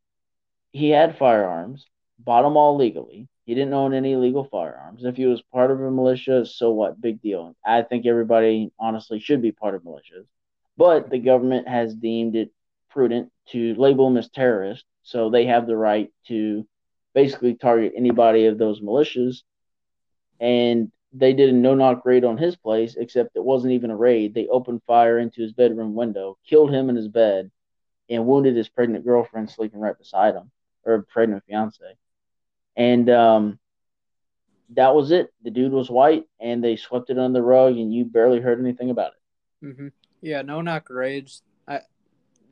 [0.72, 1.86] he had firearms,
[2.20, 3.28] bought them all legally.
[3.46, 5.06] He didn't own any illegal firearms.
[5.06, 7.02] If he was part of a militia, so what?
[7.02, 7.56] Big deal.
[7.66, 10.28] I think everybody honestly should be part of militias.
[10.78, 12.52] But the government has deemed it
[12.90, 16.68] prudent to label them as terrorists, so they have the right to
[17.14, 19.44] basically target anybody of those militias.
[20.40, 23.98] And they did a no knock raid on his place, except it wasn't even a
[23.98, 24.34] raid.
[24.34, 27.52] They opened fire into his bedroom window, killed him in his bed,
[28.10, 30.52] and wounded his pregnant girlfriend sleeping right beside him,
[30.86, 31.84] or pregnant fiance.
[32.76, 33.60] And um,
[34.76, 35.34] that was it.
[35.44, 38.60] The dude was white, and they swept it under the rug, and you barely heard
[38.60, 39.66] anything about it.
[39.66, 39.88] Mm-hmm.
[40.22, 41.42] Yeah, no knock raids.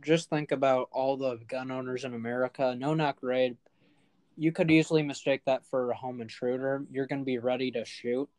[0.07, 2.73] Just think about all the gun owners in America.
[2.79, 3.57] No knock raid.
[4.37, 6.85] You could easily mistake that for a home intruder.
[6.89, 8.29] You're going to be ready to shoot,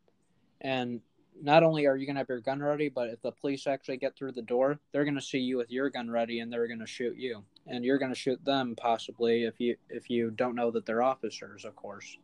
[0.62, 1.02] and
[1.42, 3.98] not only are you going to have your gun ready, but if the police actually
[3.98, 6.68] get through the door, they're going to see you with your gun ready, and they're
[6.68, 10.30] going to shoot you, and you're going to shoot them possibly if you if you
[10.30, 12.16] don't know that they're officers, of course.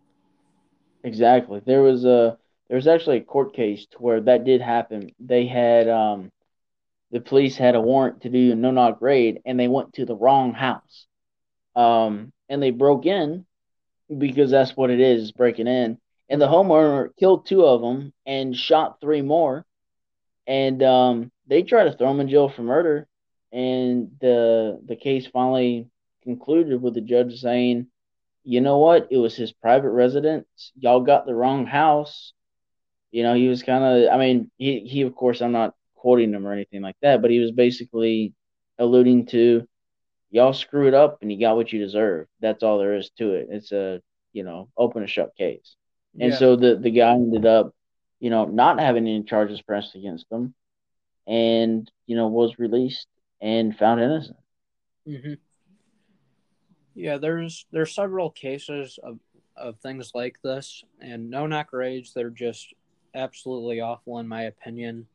[1.02, 1.60] Exactly.
[1.66, 5.10] There was a there was actually a court case to where that did happen.
[5.20, 6.30] They had um
[7.14, 10.04] the police had a warrant to do a no knock raid and they went to
[10.04, 11.06] the wrong house.
[11.76, 13.46] Um and they broke in
[14.18, 15.98] because that's what it is, breaking in.
[16.28, 19.64] And the homeowner killed two of them and shot three more.
[20.48, 23.06] And um they tried to throw him in jail for murder
[23.52, 25.86] and the the case finally
[26.24, 27.86] concluded with the judge saying
[28.42, 29.06] you know what?
[29.12, 30.72] It was his private residence.
[30.76, 32.32] Y'all got the wrong house.
[33.12, 36.34] You know, he was kind of, I mean, he, he, of course, I'm not quoting
[36.34, 38.34] him or anything like that, but he was basically
[38.78, 39.66] alluding to
[40.30, 42.26] y'all screwed up and you got what you deserve.
[42.40, 43.46] That's all there is to it.
[43.50, 44.02] It's a,
[44.34, 45.76] you know, open and shut case.
[46.20, 46.38] And yeah.
[46.38, 47.74] so the, the guy ended up,
[48.20, 50.52] you know, not having any charges pressed against him
[51.26, 53.06] and, you know, was released
[53.40, 54.36] and found innocent.
[55.08, 55.34] Mm-hmm.
[56.96, 59.18] Yeah, there's there's several cases of
[59.56, 62.12] of things like this, and no knock raids.
[62.12, 62.74] They're just
[63.14, 65.06] absolutely awful in my opinion.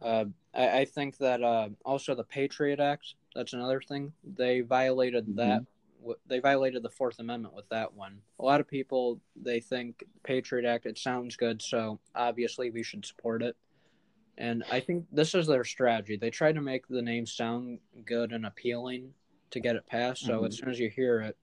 [0.00, 3.14] Uh, I, I, think that uh, also the Patriot Act.
[3.34, 4.12] That's another thing.
[4.24, 5.36] They violated mm-hmm.
[5.36, 5.64] that.
[6.28, 8.18] They violated the Fourth Amendment with that one.
[8.38, 10.86] A lot of people they think Patriot Act.
[10.86, 13.56] It sounds good, so obviously we should support it.
[14.38, 16.16] And I think this is their strategy.
[16.16, 19.14] They try to make the name sound good and appealing,
[19.50, 20.24] to get it passed.
[20.24, 20.46] So mm-hmm.
[20.46, 21.36] as soon as you hear it,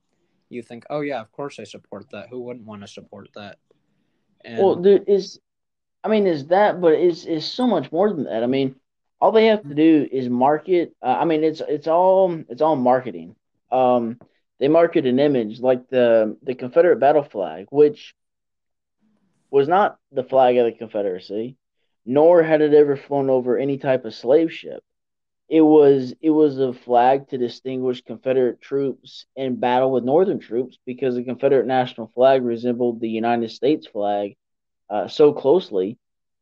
[0.50, 2.30] you think, "Oh yeah, of course I support that.
[2.30, 3.58] Who wouldn't want to support that?"
[4.46, 5.40] And, well, dude, is
[6.04, 8.44] I mean, is that, but it's is so much more than that.
[8.44, 8.76] I mean,
[9.22, 10.96] all they have to do is market.
[11.02, 13.36] Uh, I mean, it's it's all it's all marketing.
[13.72, 14.20] Um,
[14.60, 18.14] they market an image like the the Confederate battle flag, which
[19.50, 21.58] was not the flag of the Confederacy,
[22.06, 24.84] nor had it ever flown over any type of slave ship
[25.50, 30.80] it was it was a flag to distinguish Confederate troops in battle with Northern troops
[30.86, 34.36] because the Confederate national flag resembled the United States flag
[34.90, 35.98] uh, so closely.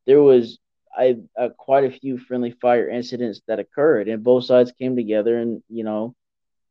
[0.05, 0.59] There was
[0.95, 5.37] I, uh, quite a few friendly fire incidents that occurred, and both sides came together
[5.37, 6.15] and you know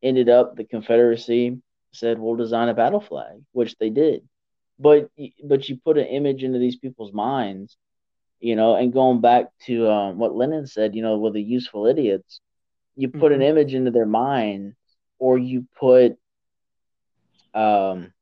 [0.02, 1.60] ended up the Confederacy
[1.92, 4.28] said we'll design a battle flag, which they did.
[4.78, 5.10] But
[5.44, 7.76] but you put an image into these people's minds
[8.40, 11.86] you know, and going back to um, what Lenin said, you know, with the useful
[11.86, 12.40] idiots,
[12.96, 13.42] you put mm-hmm.
[13.42, 14.74] an image into their mind,
[15.18, 16.16] or you put,
[17.54, 18.12] um,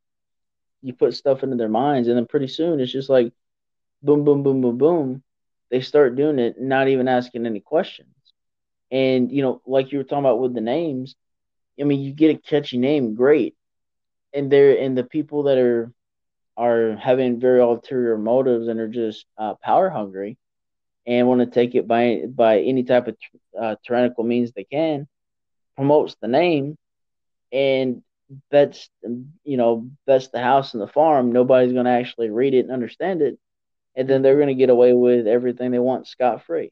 [0.83, 3.33] you put stuff into their minds, and then pretty soon it's just like,
[4.03, 5.23] boom, boom, boom, boom, boom.
[5.71, 8.15] They start doing it, not even asking any questions.
[8.91, 11.15] And you know, like you were talking about with the names,
[11.81, 13.55] I mean, you get a catchy name, great,
[14.33, 15.93] and they're and the people that are
[16.57, 20.37] are having very ulterior motives and are just uh, power hungry
[21.07, 23.17] and want to take it by by any type of
[23.59, 25.07] uh, tyrannical means they can
[25.77, 26.77] promotes the name
[27.53, 28.03] and
[28.51, 28.91] bets
[29.45, 32.71] you know bets the house and the farm nobody's going to actually read it and
[32.71, 33.39] understand it
[33.97, 36.71] and then they're going to get away with everything they want scot free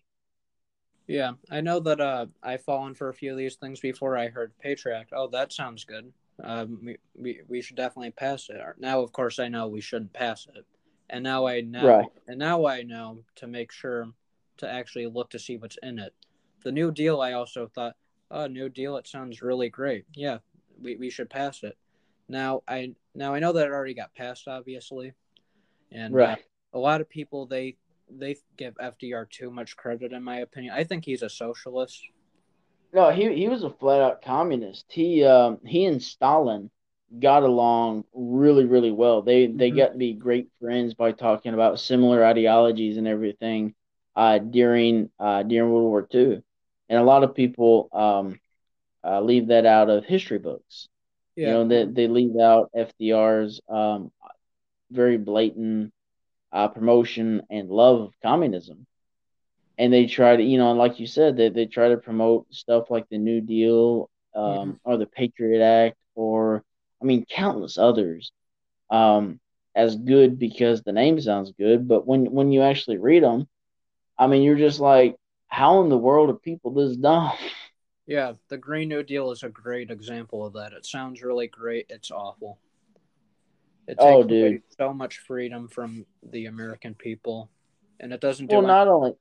[1.06, 4.28] yeah i know that uh i've fallen for a few of these things before i
[4.28, 8.60] heard patriot oh that sounds good um, we, we, we should definitely pass it.
[8.78, 10.64] Now, of course, I know we shouldn't pass it,
[11.08, 12.06] and now I know, right.
[12.28, 14.08] and now I know to make sure
[14.58, 16.14] to actually look to see what's in it.
[16.62, 17.94] The New Deal, I also thought,
[18.30, 20.04] oh, New Deal, it sounds really great.
[20.14, 20.38] Yeah,
[20.80, 21.76] we, we should pass it.
[22.28, 25.12] Now I now I know that it already got passed, obviously,
[25.92, 26.38] and uh, right.
[26.38, 27.76] Uh, a lot of people they
[28.10, 30.74] they give FDR too much credit, in my opinion.
[30.74, 32.00] I think he's a socialist.
[32.92, 34.86] No, he he was a flat out communist.
[34.88, 36.70] He um, he and Stalin
[37.20, 39.22] got along really really well.
[39.22, 39.78] They they mm-hmm.
[39.78, 43.74] got to be great friends by talking about similar ideologies and everything
[44.14, 46.42] uh, during uh, during World War II,
[46.88, 48.40] and a lot of people um,
[49.06, 50.88] uh, leave that out of history books.
[51.36, 51.46] Yeah.
[51.46, 54.10] You know, they they leave out FDR's um,
[54.90, 55.92] very blatant
[56.52, 58.86] uh, promotion and love of communism
[59.78, 62.90] and they try to, you know, like you said, they, they try to promote stuff
[62.90, 64.70] like the New Deal um, mm-hmm.
[64.84, 66.62] or the Patriot Act or,
[67.00, 68.32] I mean, countless others
[68.90, 69.38] um,
[69.74, 71.86] as good because the name sounds good.
[71.86, 73.46] But when, when you actually read them,
[74.18, 75.16] I mean, you're just like,
[75.48, 77.32] how in the world are people this dumb?
[78.06, 80.72] Yeah, the Green New Deal is a great example of that.
[80.72, 81.86] It sounds really great.
[81.88, 82.58] It's awful.
[83.88, 84.62] It takes Oh, dude.
[84.78, 87.50] so much freedom from the American people,
[88.00, 88.56] and it doesn't do.
[88.56, 89.12] Well, not only,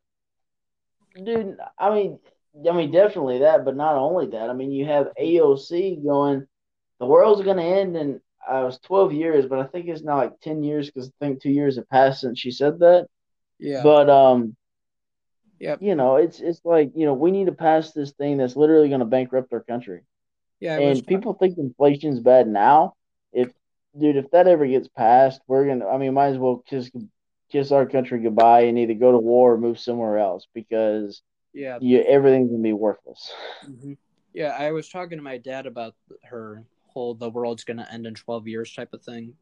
[1.23, 1.57] dude.
[1.77, 2.19] I mean,
[2.67, 4.49] I mean, definitely that, but not only that.
[4.49, 6.47] I mean, you have AOC going.
[6.99, 10.03] The world's going to end in uh, it was twelve years, but I think it's
[10.03, 13.07] now like ten years because I think two years have passed since she said that.
[13.59, 14.55] yeah, But um,
[15.59, 15.81] Yep.
[15.81, 18.89] you know, it's it's like you know we need to pass this thing that's literally
[18.89, 20.01] going to bankrupt our country.
[20.59, 20.77] yeah.
[20.77, 22.93] And people think inflation's bad now.
[23.33, 23.51] If
[23.99, 25.87] dude, if that ever gets passed, we're gonna.
[25.87, 26.89] I mean, might as well kiss
[27.51, 31.21] kiss our country goodbye and either go to war or move somewhere else because
[31.53, 33.31] yeah, you everything's gonna be worthless.
[33.63, 33.93] hmm
[34.33, 35.95] Yeah, I was talking to my dad about
[36.25, 39.33] her whole "the world's gonna end in twelve years" type of thing.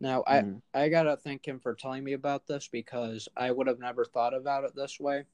[0.00, 0.62] Now, I Mhm.
[0.74, 4.34] I gotta thank him for telling me about this because I would have never thought
[4.34, 5.24] about it this way.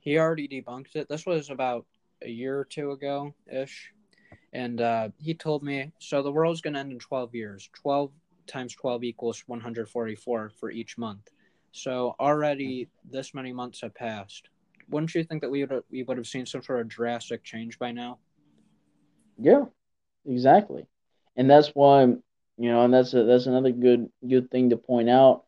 [0.00, 1.08] He already debunked it.
[1.08, 1.84] This was about
[2.22, 3.92] a year or two ago ish,
[4.52, 7.68] and uh, he told me so the world's gonna end in twelve years.
[7.74, 8.10] Twelve
[8.46, 11.28] times twelve equals one hundred forty-four for each month.
[11.72, 14.48] So already this many months have passed.
[14.88, 17.78] Wouldn't you think that we would we would have seen some sort of drastic change
[17.78, 18.18] by now?
[19.36, 19.64] Yeah,
[20.24, 20.86] exactly.
[21.36, 22.20] And that's why you
[22.56, 25.44] know, and that's a, that's another good good thing to point out.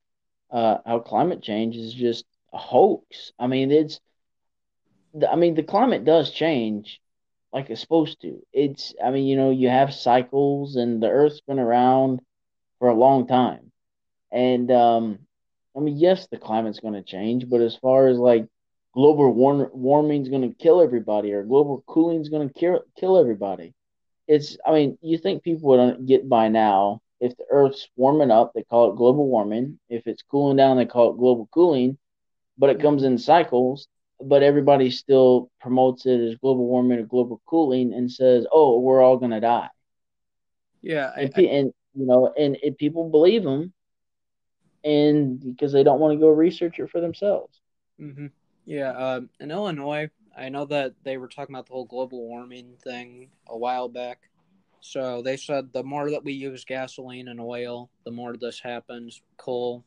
[0.51, 3.33] Uh, how climate change is just a hoax.
[3.39, 4.01] I mean, it's.
[5.29, 7.01] I mean, the climate does change,
[7.53, 8.43] like it's supposed to.
[8.53, 8.95] It's.
[9.03, 12.21] I mean, you know, you have cycles, and the Earth's been around
[12.79, 13.73] for a long time,
[14.31, 15.19] and um,
[15.77, 18.47] I mean, yes, the climate's going to change, but as far as like
[18.95, 23.75] global warm, warming's going to kill everybody, or global cooling's going to kill kill everybody
[24.31, 28.53] it's I mean, you think people would get by now if the Earth's warming up,
[28.55, 29.81] they call it global warming.
[29.89, 31.99] If it's cooling down, they call it global cooling.
[32.57, 33.89] But it comes in cycles.
[34.23, 39.03] But everybody still promotes it as global warming or global cooling and says, "Oh, we're
[39.03, 39.69] all gonna die."
[40.83, 43.73] Yeah, I, And, pe- and you know, and, and people believe them,
[44.85, 47.61] and because they don't want to go research it for themselves.
[47.99, 48.27] hmm
[48.65, 52.77] Yeah, um, in Illinois, I know that they were talking about the whole global warming
[52.83, 54.31] thing a while back.
[54.81, 59.21] So they said the more that we use gasoline and oil, the more this happens,
[59.37, 59.85] coal,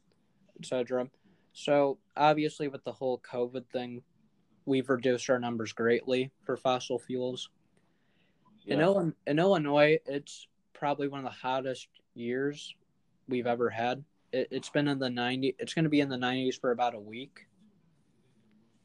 [0.60, 1.10] etc.
[1.54, 4.04] So obviously, with the whole COVID thing,
[4.66, 7.50] we've reduced our numbers greatly for fossil fuels.
[8.66, 8.86] In, Yeah.
[8.86, 12.76] Illinois, in Illinois, it's probably one of the hottest years
[13.28, 14.04] we've ever had.
[14.32, 15.56] It, it's been in the 90.
[15.60, 17.48] It's going to be in the 90s for about a week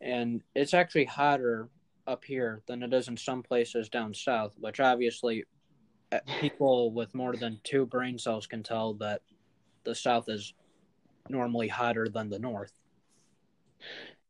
[0.01, 1.68] and it's actually hotter
[2.07, 5.45] up here than it is in some places down south which obviously
[6.12, 9.20] uh, people with more than two brain cells can tell that
[9.85, 10.55] the south is
[11.29, 12.72] normally hotter than the north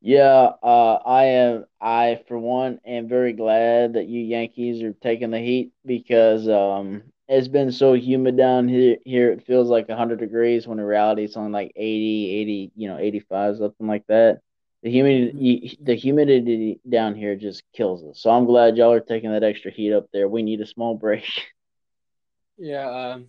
[0.00, 1.64] Yeah, uh, I am.
[1.80, 7.02] I, for one, am very glad that you Yankees are taking the heat because um,
[7.28, 8.98] it's been so humid down here.
[9.04, 12.88] Here it feels like 100 degrees when in reality it's only like 80, 80, you
[12.88, 14.40] know, 85, something like that.
[14.84, 18.20] The humidity, the humidity down here just kills us.
[18.20, 20.28] So I'm glad y'all are taking that extra heat up there.
[20.28, 21.24] We need a small break.
[22.58, 23.28] yeah um,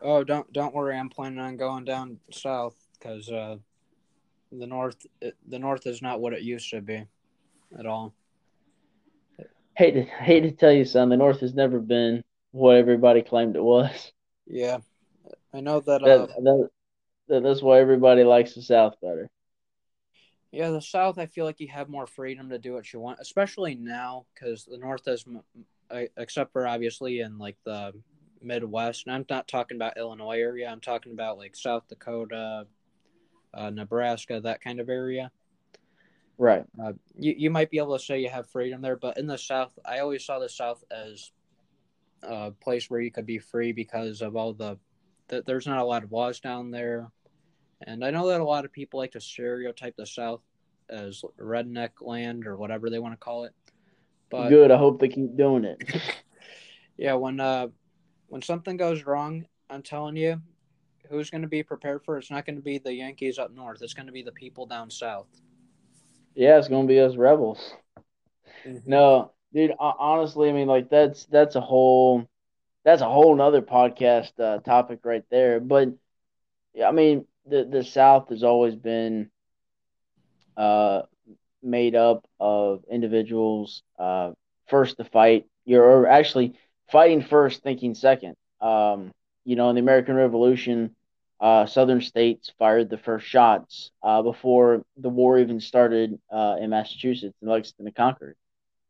[0.00, 3.56] oh don't don't worry i'm planning on going down south because uh,
[4.52, 5.06] the north
[5.46, 7.04] the north is not what it used to be
[7.78, 8.14] at all
[9.78, 13.54] hate to hate to tell you, son, the North has never been what everybody claimed
[13.54, 14.12] it was.
[14.46, 14.78] yeah
[15.54, 16.68] i know that uh, That, that,
[17.28, 19.28] that that's why everybody likes the South better.
[20.50, 23.18] Yeah, the South, I feel like you have more freedom to do what you want,
[23.20, 25.26] especially now because the North is,
[26.16, 27.92] except for obviously in like the
[28.40, 29.06] Midwest.
[29.06, 30.70] And I'm not talking about Illinois area.
[30.70, 32.66] I'm talking about like South Dakota,
[33.54, 35.30] uh, Nebraska, that kind of area.
[36.38, 36.64] Right.
[36.80, 39.38] Uh, you you might be able to say you have freedom there, but in the
[39.38, 41.32] South, I always saw the South as
[42.22, 44.78] a place where you could be free because of all the
[45.28, 47.10] that there's not a lot of laws down there,
[47.84, 50.42] and I know that a lot of people like to stereotype the South
[50.88, 53.52] as redneck land or whatever they want to call it.
[54.30, 54.70] But Good.
[54.70, 55.82] I hope they keep doing it.
[56.96, 57.68] yeah, when uh
[58.28, 60.40] when something goes wrong, I'm telling you,
[61.10, 62.20] who's going to be prepared for it?
[62.20, 63.82] It's not going to be the Yankees up north.
[63.82, 65.28] It's going to be the people down south.
[66.34, 67.74] yeah, it's gonna be us rebels.
[68.84, 69.72] No, dude.
[69.78, 72.28] Honestly, I mean, like that's that's a whole
[72.84, 75.60] that's a whole nother podcast uh, topic right there.
[75.60, 75.90] But
[76.74, 79.30] yeah, I mean, the the South has always been
[80.56, 81.02] uh
[81.62, 84.32] made up of individuals uh
[84.68, 85.46] first to fight.
[85.64, 86.54] You're actually
[86.90, 88.36] fighting first, thinking second.
[88.60, 89.12] Um,
[89.44, 90.94] you know, in the American Revolution,
[91.40, 96.70] uh, Southern states fired the first shots uh, before the war even started uh, in
[96.70, 98.36] Massachusetts in Lexington and Concord.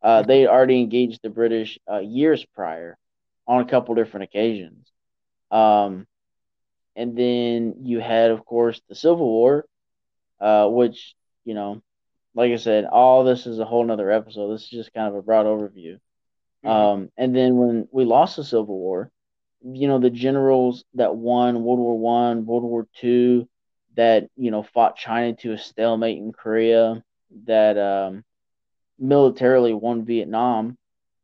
[0.02, 2.96] Uh, they had already engaged the British uh, years prior
[3.46, 4.90] on a couple different occasions.
[5.50, 6.06] Um,
[6.94, 9.66] and then you had, of course, the Civil War,
[10.40, 11.82] uh, which you know,
[12.34, 14.52] like I said, all this is a whole nother episode.
[14.52, 15.98] This is just kind of a broad overview.
[16.64, 16.68] Mm-hmm.
[16.68, 19.10] Um, and then when we lost the Civil War,
[19.62, 23.48] you know, the generals that won World War One, World War Two,
[23.96, 27.02] that you know fought China to a stalemate in Korea,
[27.46, 28.24] that um,
[28.98, 30.76] militarily won Vietnam,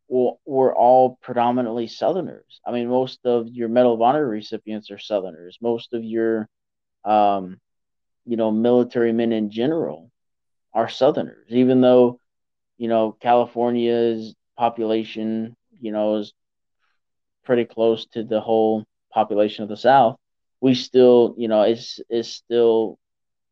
[0.09, 2.61] were, were all predominantly Southerners.
[2.67, 5.59] I mean, most of your Medal of Honor recipients are Southerners.
[5.61, 6.49] Most of your,
[7.05, 7.61] um,
[8.25, 10.11] you know, military men in general
[10.73, 11.47] are Southerners.
[11.51, 12.19] Even though,
[12.79, 16.33] you know, California's population, you know, is
[17.45, 20.17] pretty close to the whole population of the South,
[20.61, 22.99] we still, you know, it's it's still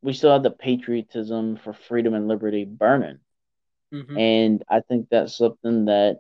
[0.03, 3.19] we still have the patriotism for freedom and liberty burning.
[3.93, 4.19] Mm-hmm.
[4.19, 6.19] And I think that's something that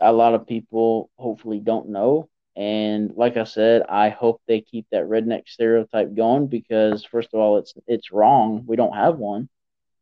[0.00, 2.28] a lot of people hopefully don't know.
[2.56, 7.38] And like I said, I hope they keep that redneck stereotype going because first of
[7.38, 8.64] all, it's it's wrong.
[8.66, 9.48] We don't have one,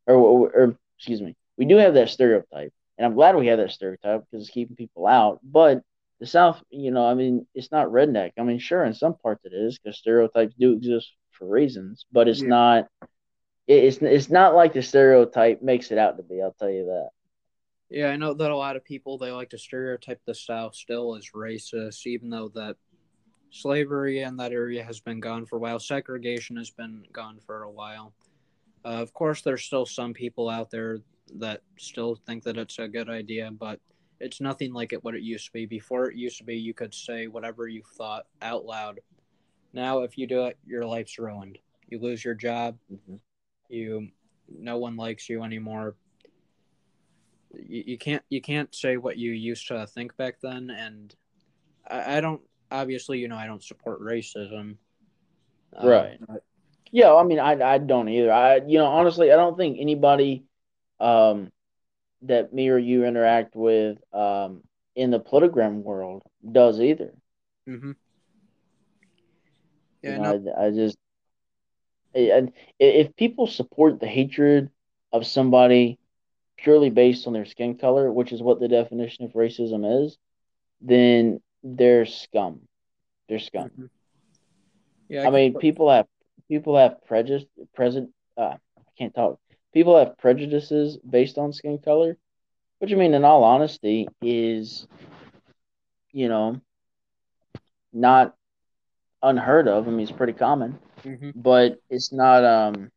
[0.07, 3.59] or, or, or excuse me, we do have that stereotype, and I'm glad we have
[3.59, 5.41] that stereotype because it's keeping people out.
[5.43, 5.83] But
[6.21, 8.33] the South, you know, I mean, it's not redneck.
[8.39, 12.29] I mean, sure, in some parts it is because stereotypes do exist for reasons, but
[12.29, 12.49] it's yeah.
[12.49, 12.87] not.
[13.69, 16.41] It's it's not like the stereotype makes it out to be.
[16.41, 17.09] I'll tell you that.
[17.91, 21.17] Yeah, I know that a lot of people they like to stereotype the South still
[21.17, 22.77] as racist, even though that
[23.51, 25.79] slavery in that area has been gone for a while.
[25.79, 28.13] Segregation has been gone for a while.
[28.85, 31.01] Uh, of course, there's still some people out there
[31.39, 33.81] that still think that it's a good idea, but
[34.21, 35.67] it's nothing like it what it used to be.
[35.67, 39.01] Before it used to be you could say whatever you thought out loud.
[39.73, 41.59] Now if you do it, your life's ruined.
[41.89, 42.79] You lose your job.
[42.93, 43.17] Mm-hmm.
[43.69, 44.09] You
[44.49, 45.97] no one likes you anymore.
[47.53, 51.15] You, you can't you can't say what you used to think back then and
[51.89, 52.41] I, I don't
[52.71, 54.77] obviously you know I don't support racism.
[55.77, 56.19] Uh, right.
[56.29, 56.37] Uh,
[56.91, 58.33] yeah, I mean I I don't either.
[58.33, 60.45] I you know honestly I don't think anybody
[61.01, 61.53] um
[62.23, 64.63] that me or you interact with um,
[64.95, 67.13] in the politigram world does either.
[67.69, 67.93] Mm-hmm.
[70.03, 70.53] Yeah, you know, no.
[70.53, 70.97] I, I, just
[72.15, 74.71] and if people support the hatred
[75.13, 75.99] of somebody
[76.57, 80.17] purely based on their skin color, which is what the definition of racism is,
[80.81, 82.61] then they're scum.
[83.29, 83.69] They're scum.
[83.69, 83.85] Mm-hmm.
[85.09, 86.07] Yeah, I, I mean, people have
[86.49, 87.45] people have prejudice.
[87.75, 88.11] Present.
[88.37, 89.39] Uh, I can't talk
[89.77, 92.17] people have prejudices based on skin color,
[92.79, 94.87] which I mean, in all honesty, is
[96.13, 96.63] you know
[97.93, 98.35] not
[99.23, 99.87] unheard of.
[99.87, 101.29] I mean, it's pretty common, mm-hmm.
[101.35, 102.91] but it's not um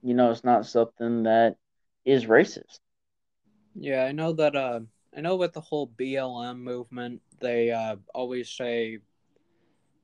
[0.00, 1.56] you know it's not something that
[2.04, 2.78] is racist.
[3.74, 4.54] Yeah, I know that.
[4.54, 4.80] Uh,
[5.16, 8.98] I know with the whole BLM movement, they uh, always say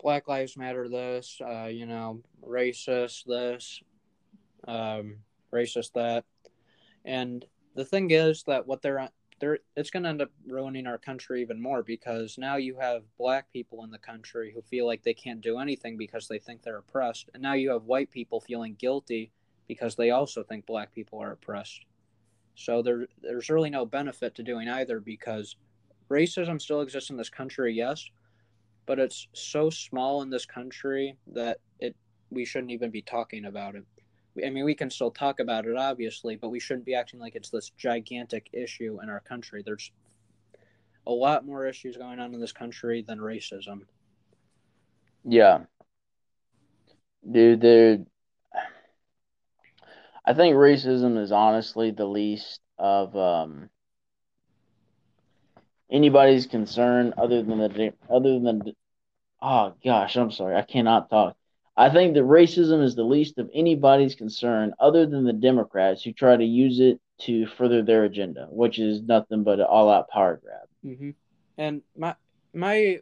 [0.02, 0.88] Black Lives Matter.
[0.88, 3.24] This, uh, you know, racist.
[3.24, 3.80] This,
[4.66, 5.18] um,
[5.52, 6.24] racist that.
[7.04, 7.44] And
[7.74, 9.08] the thing is that what they're
[9.40, 13.02] they're it's going to end up ruining our country even more because now you have
[13.18, 16.62] black people in the country who feel like they can't do anything because they think
[16.62, 19.30] they're oppressed, and now you have white people feeling guilty
[19.68, 21.84] because they also think black people are oppressed.
[22.54, 25.56] So there there's really no benefit to doing either because
[26.10, 28.04] racism still exists in this country, yes,
[28.86, 31.94] but it's so small in this country that it
[32.30, 33.84] we shouldn't even be talking about it.
[34.44, 37.34] I mean, we can still talk about it, obviously, but we shouldn't be acting like
[37.34, 39.62] it's this gigantic issue in our country.
[39.64, 39.90] There's
[41.06, 43.82] a lot more issues going on in this country than racism.
[45.24, 45.60] Yeah.
[47.28, 47.98] Dude, there.
[50.24, 53.70] I think racism is honestly the least of um,
[55.90, 58.62] anybody's concern other than the other than
[59.40, 61.37] oh gosh, I'm sorry, I cannot talk.
[61.78, 66.12] I think that racism is the least of anybody's concern other than the Democrats who
[66.12, 70.08] try to use it to further their agenda, which is nothing but an all out
[70.08, 70.68] power grab.
[70.84, 71.10] Mm-hmm.
[71.56, 72.16] And my,
[72.52, 72.98] my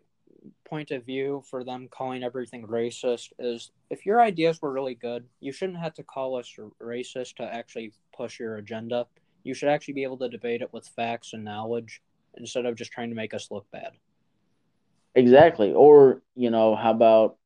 [0.69, 5.25] point of view for them calling everything racist is if your ideas were really good,
[5.41, 9.07] you shouldn't have to call us racist to actually push your agenda.
[9.43, 12.03] You should actually be able to debate it with facts and knowledge
[12.37, 13.93] instead of just trying to make us look bad.
[15.15, 15.73] Exactly.
[15.73, 17.39] Or, you know, how about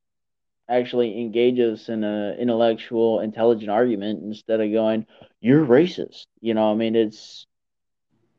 [0.70, 5.06] actually engage us in an intellectual, intelligent argument instead of going,
[5.40, 7.46] "You're racist." You know, I mean, it's.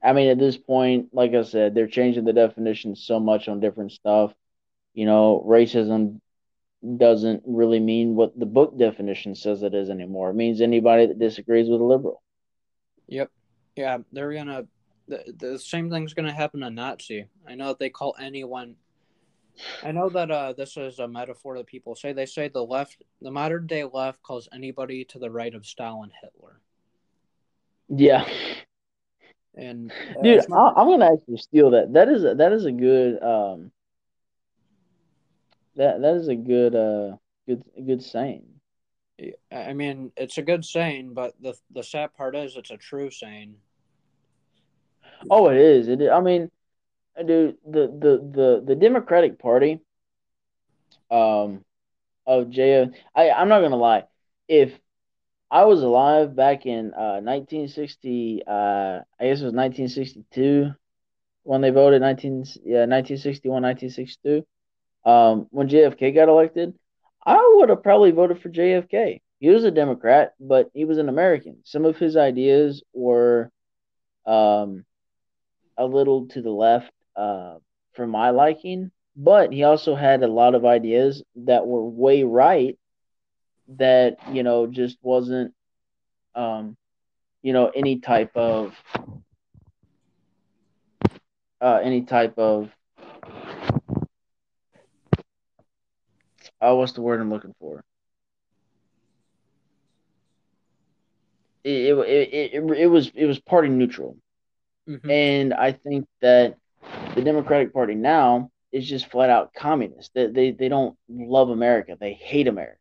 [0.04, 3.60] I mean, at this point, like I said, they're changing the definition so much on
[3.60, 4.34] different stuff.
[4.96, 6.20] You know, racism
[6.98, 10.32] doesn't really mean what the book definition says it is anymore.
[10.32, 12.24] It means anybody that disagrees with a liberal.
[13.08, 13.30] Yep.
[13.76, 14.66] Yeah, they're gonna.
[15.08, 17.28] The, the same thing's gonna happen to Nazi.
[17.48, 18.76] I know they call anyone
[19.84, 22.14] I know that uh, this is a metaphor that people say.
[22.14, 26.12] They say the left, the modern day left, calls anybody to the right of Stalin
[26.22, 26.60] Hitler.
[27.90, 28.28] Yeah.
[29.56, 31.94] And uh, dude, I, am gonna actually steal that.
[31.94, 33.72] That is a, that is a good um.
[35.76, 38.46] That that is a good uh good good saying.
[39.52, 43.12] I mean, it's a good saying, but the the sad part is, it's a true
[43.12, 43.56] saying.
[45.30, 45.88] Oh, it is.
[45.88, 46.02] It.
[46.02, 46.10] Is.
[46.10, 46.50] I mean,
[47.24, 49.80] dude, the the the the Democratic Party,
[51.10, 51.64] um,
[52.26, 52.94] of JF.
[53.16, 54.04] I I'm not gonna lie.
[54.48, 54.72] If
[55.50, 60.72] I was alive back in uh 1960, uh, I guess it was 1962
[61.44, 62.32] when they voted 19
[62.64, 64.46] yeah 1961 1962
[65.10, 66.76] um when JFK got elected
[67.26, 69.22] I would have probably voted for JFK.
[69.40, 71.58] He was a Democrat, but he was an American.
[71.64, 73.52] Some of his ideas were
[74.26, 74.86] um,
[75.78, 77.56] a little to the left uh,
[77.94, 82.78] for my liking, but he also had a lot of ideas that were way right
[83.78, 85.54] that, you know, just wasn't,
[86.36, 86.76] um,
[87.42, 88.74] you know, any type of.
[91.62, 92.72] Uh, any type of
[96.62, 97.84] Oh, what's the word I'm looking for?
[101.64, 104.18] It it it, it, it was it was party neutral,
[104.88, 105.10] mm-hmm.
[105.10, 106.58] and I think that
[107.16, 110.12] the Democratic Party now is just flat out communist.
[110.14, 111.98] They they, they don't love America.
[112.00, 112.78] They hate America,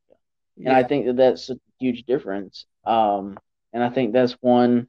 [0.57, 0.77] and yeah.
[0.77, 2.67] I think that that's a huge difference.
[2.85, 3.39] Um,
[3.73, 4.89] and I think that's one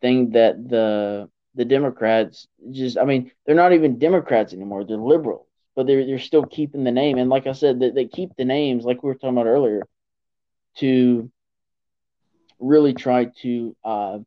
[0.00, 4.84] thing that the the Democrats just I mean they're not even Democrats anymore.
[4.84, 5.48] They're liberals
[5.78, 7.18] but they're they're still keeping the name.
[7.18, 9.86] And like I said, they, they keep the names like we were talking about earlier
[10.78, 11.30] to
[12.58, 14.18] really try to uh,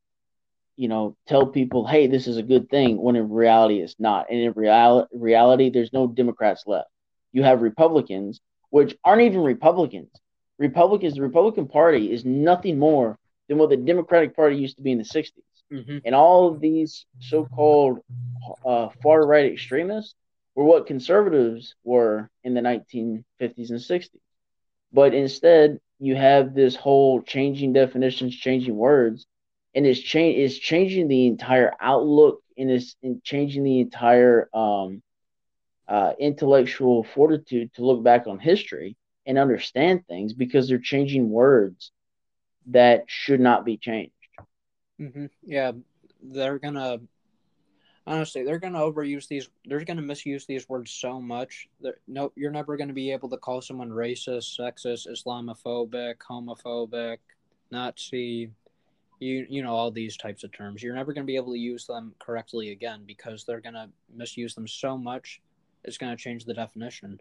[0.81, 4.31] you know tell people, hey, this is a good thing when in reality it's not.
[4.31, 6.89] And in real, reality, there's no Democrats left.
[7.31, 10.09] You have Republicans, which aren't even Republicans.
[10.57, 14.91] Republicans, the Republican Party is nothing more than what the Democratic Party used to be
[14.91, 15.29] in the 60s.
[15.71, 15.99] Mm-hmm.
[16.03, 17.99] And all of these so called
[18.65, 20.15] uh, far right extremists
[20.55, 24.09] were what conservatives were in the 1950s and 60s.
[24.91, 29.27] But instead, you have this whole changing definitions, changing words,
[29.73, 35.01] and it's change is changing the entire outlook and it's in changing the entire um,
[35.87, 38.95] uh, intellectual fortitude to look back on history
[39.25, 41.91] and understand things because they're changing words
[42.67, 44.13] that should not be changed.
[44.99, 45.25] Mm-hmm.
[45.43, 45.71] Yeah,
[46.21, 46.99] they're gonna
[48.05, 49.49] honestly, they're to overuse these.
[49.65, 51.69] They're to misuse these words so much.
[51.81, 57.17] that no, you're never to be able to call someone racist, sexist, Islamophobic, homophobic,
[57.71, 58.51] Nazi.
[59.21, 60.83] You you know all these types of terms.
[60.83, 63.89] You're never going to be able to use them correctly again because they're going to
[64.13, 65.41] misuse them so much.
[65.83, 67.19] It's going to change the definition.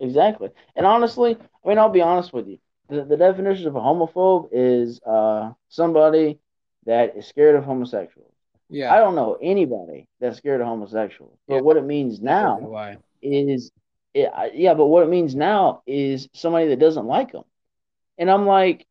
[0.00, 2.58] Exactly, and honestly, I mean, I'll be honest with you.
[2.88, 6.38] The, the definition of a homophobe is uh, somebody
[6.84, 8.34] that is scared of homosexuals
[8.74, 8.92] yeah.
[8.92, 11.38] I don't know anybody that's scared of homosexuals.
[11.46, 11.60] But yeah.
[11.60, 13.70] what it means now is,
[14.14, 17.44] it, yeah, but what it means now is somebody that doesn't like them.
[18.18, 18.86] And I'm like,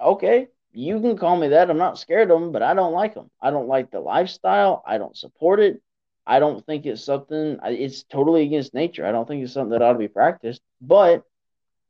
[0.00, 1.70] okay, you can call me that.
[1.70, 3.30] I'm not scared of them, but I don't like them.
[3.40, 4.82] I don't like the lifestyle.
[4.86, 5.82] I don't support it.
[6.26, 9.04] I don't think it's something, it's totally against nature.
[9.04, 10.62] I don't think it's something that ought to be practiced.
[10.80, 11.24] But,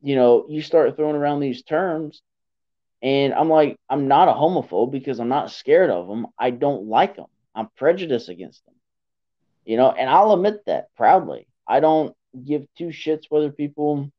[0.01, 2.21] you know, you start throwing around these terms
[3.01, 6.27] and I'm like, I'm not a homophobe because I'm not scared of them.
[6.37, 7.27] I don't like them.
[7.53, 8.75] I'm prejudiced against them.
[9.65, 11.47] You know, and I'll admit that proudly.
[11.67, 12.15] I don't
[12.45, 14.09] give two shits whether people,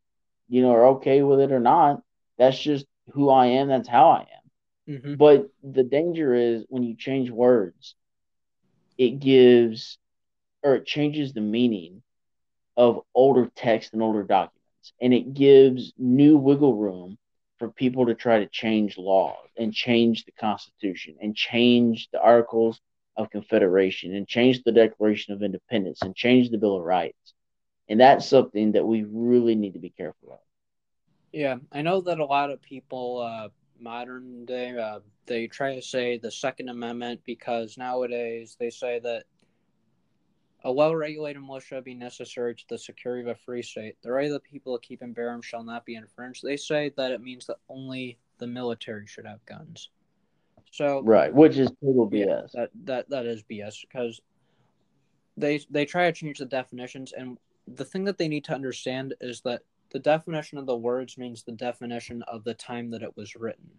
[0.48, 2.02] you know, are okay with it or not.
[2.38, 3.68] That's just who I am.
[3.68, 4.33] That's how I am.
[4.88, 5.14] Mm-hmm.
[5.14, 7.94] But the danger is when you change words,
[8.98, 9.98] it gives
[10.62, 12.02] or it changes the meaning
[12.76, 14.92] of older text and older documents.
[15.00, 17.18] And it gives new wiggle room
[17.58, 22.80] for people to try to change laws and change the Constitution and change the Articles
[23.16, 27.34] of Confederation and change the Declaration of Independence and change the Bill of Rights.
[27.88, 30.38] And that's something that we really need to be careful of.
[31.32, 35.82] Yeah, I know that a lot of people, uh, modern day, uh, they try to
[35.82, 39.24] say the Second Amendment because nowadays they say that
[40.64, 43.96] a well regulated militia be necessary to the security of a free state.
[44.02, 46.42] The right of the people to keep and bear arms shall not be infringed.
[46.42, 49.90] They say that it means that only the military should have guns.
[50.70, 52.26] So right, which is total BS.
[52.26, 54.20] Yeah, that that that is BS because
[55.36, 59.14] they they try to change the definitions, and the thing that they need to understand
[59.20, 59.62] is that
[59.94, 63.70] the definition of the words means the definition of the time that it was written.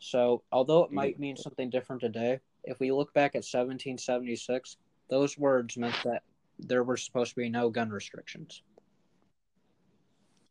[0.00, 4.76] So although it might mean something different today, if we look back at 1776,
[5.08, 6.24] those words meant that
[6.58, 8.62] there were supposed to be no gun restrictions.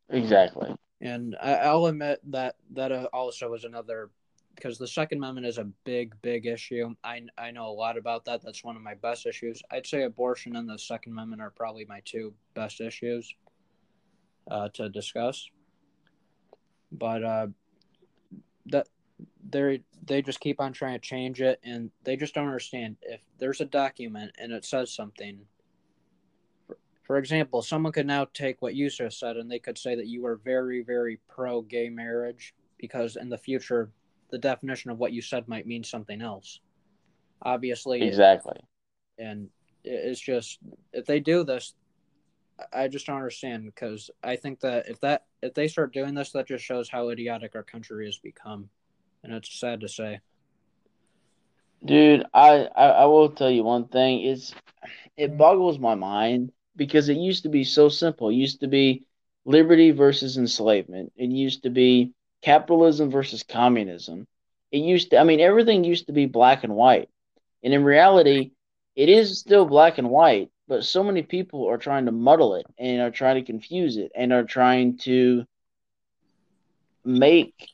[0.08, 0.74] Exactly.
[1.02, 4.12] And I, will admit that that uh, also was another
[4.56, 6.96] because the Second Amendment is a big, big issue.
[7.04, 8.42] I I know a lot about that.
[8.44, 9.62] That's one of my best issues.
[9.72, 13.36] I'd say abortion and the Second Amendment are probably my two best issues
[14.50, 15.50] uh, to discuss.
[16.92, 17.48] But uh,
[18.68, 18.88] that
[19.50, 23.22] they they just keep on trying to change it, and they just don't understand if
[23.38, 25.42] there's a document and it says something
[27.12, 30.08] for example, someone could now take what you just said and they could say that
[30.08, 33.92] you are very, very pro gay marriage because in the future,
[34.30, 36.62] the definition of what you said might mean something else.
[37.42, 38.02] Obviously.
[38.02, 38.62] Exactly.
[39.18, 39.50] And
[39.84, 40.60] it's just,
[40.94, 41.74] if they do this,
[42.74, 46.32] I just don't understand because I think that if that if they start doing this,
[46.32, 48.70] that just shows how idiotic our country has become,
[49.24, 50.20] and it's sad to say.
[51.84, 54.54] Dude, I I, I will tell you one thing: is
[55.18, 55.38] it mm.
[55.38, 58.30] boggles my mind because it used to be so simple.
[58.30, 59.06] It used to be
[59.46, 61.12] liberty versus enslavement.
[61.16, 64.28] It used to be capitalism versus communism.
[64.72, 67.10] It used to, I mean, everything used to be black and white.
[67.64, 68.52] And in reality,
[68.96, 72.66] it is still black and white, but so many people are trying to muddle it
[72.80, 75.44] and are trying to confuse it and are trying to
[77.04, 77.68] make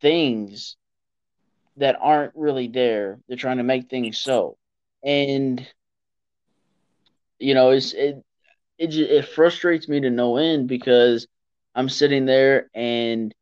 [0.00, 0.76] things
[1.76, 3.20] that aren't really there.
[3.28, 4.56] They're trying to make things so.
[5.04, 5.64] And
[7.38, 8.16] you know, it's it
[8.76, 11.28] it it frustrates me to no end because
[11.72, 13.32] I'm sitting there and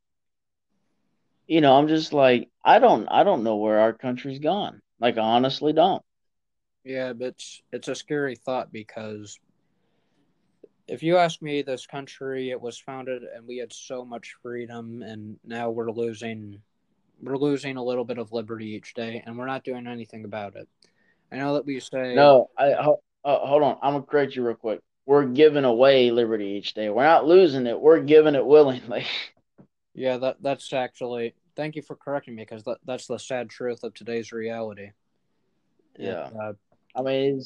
[1.47, 4.83] you know, I'm just like I don't I don't know where our country's gone.
[5.01, 6.03] Like I honestly don't.
[6.85, 9.39] Yeah, but it's it's a scary thought because
[10.87, 15.03] if you ask me, this country it was founded and we had so much freedom,
[15.03, 16.61] and now we're losing
[17.23, 20.57] we're losing a little bit of liberty each day, and we're not doing anything about
[20.57, 20.69] it.
[21.33, 22.51] I know that we say no.
[22.59, 23.79] I uh, hold on.
[23.83, 24.81] I'm gonna correct you real quick.
[25.07, 26.91] We're giving away liberty each day.
[26.91, 27.81] We're not losing it.
[27.81, 29.07] We're giving it willingly.
[29.97, 31.35] Yeah, that that's actually.
[31.55, 34.91] Thank you for correcting me because that, that's the sad truth of today's reality.
[35.97, 36.55] Yeah, uh,
[36.95, 37.43] I mean,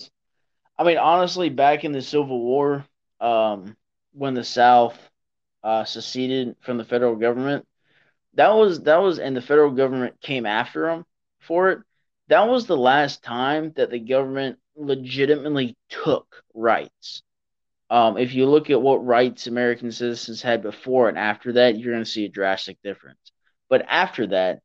[0.78, 2.84] I mean, honestly, back in the Civil War,
[3.20, 3.76] um,
[4.12, 4.98] when the South
[5.62, 7.66] uh, seceded from the federal government,
[8.34, 11.04] that was that was, and the federal government came after them
[11.40, 11.78] for it.
[12.28, 17.22] That was the last time that the government legitimately took rights.
[17.90, 21.92] Um, if you look at what rights American citizens had before and after that, you're
[21.92, 23.18] going to see a drastic difference.
[23.70, 24.60] But after that,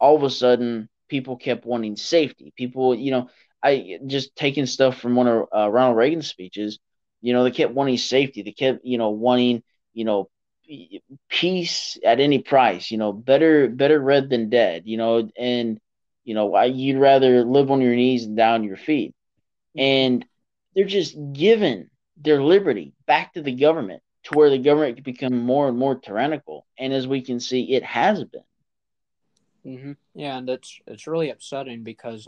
[0.00, 2.52] all of a sudden, people kept wanting safety.
[2.56, 3.28] People, you know,
[3.62, 6.78] I just taking stuff from one of uh, Ronald Reagan's speeches.
[7.20, 8.42] You know, they kept wanting safety.
[8.42, 10.28] They kept, you know, wanting, you know,
[11.28, 12.90] peace at any price.
[12.90, 14.82] You know, better better red than dead.
[14.86, 15.80] You know, and
[16.24, 19.14] you know, you'd rather live on your knees and down your feet.
[19.76, 20.24] And
[20.74, 25.38] they're just giving their liberty back to the government to where the government can become
[25.38, 26.66] more and more tyrannical.
[26.78, 28.42] And as we can see, it has been.
[29.66, 29.92] Mm-hmm.
[30.14, 32.26] Yeah, and it's it's really upsetting because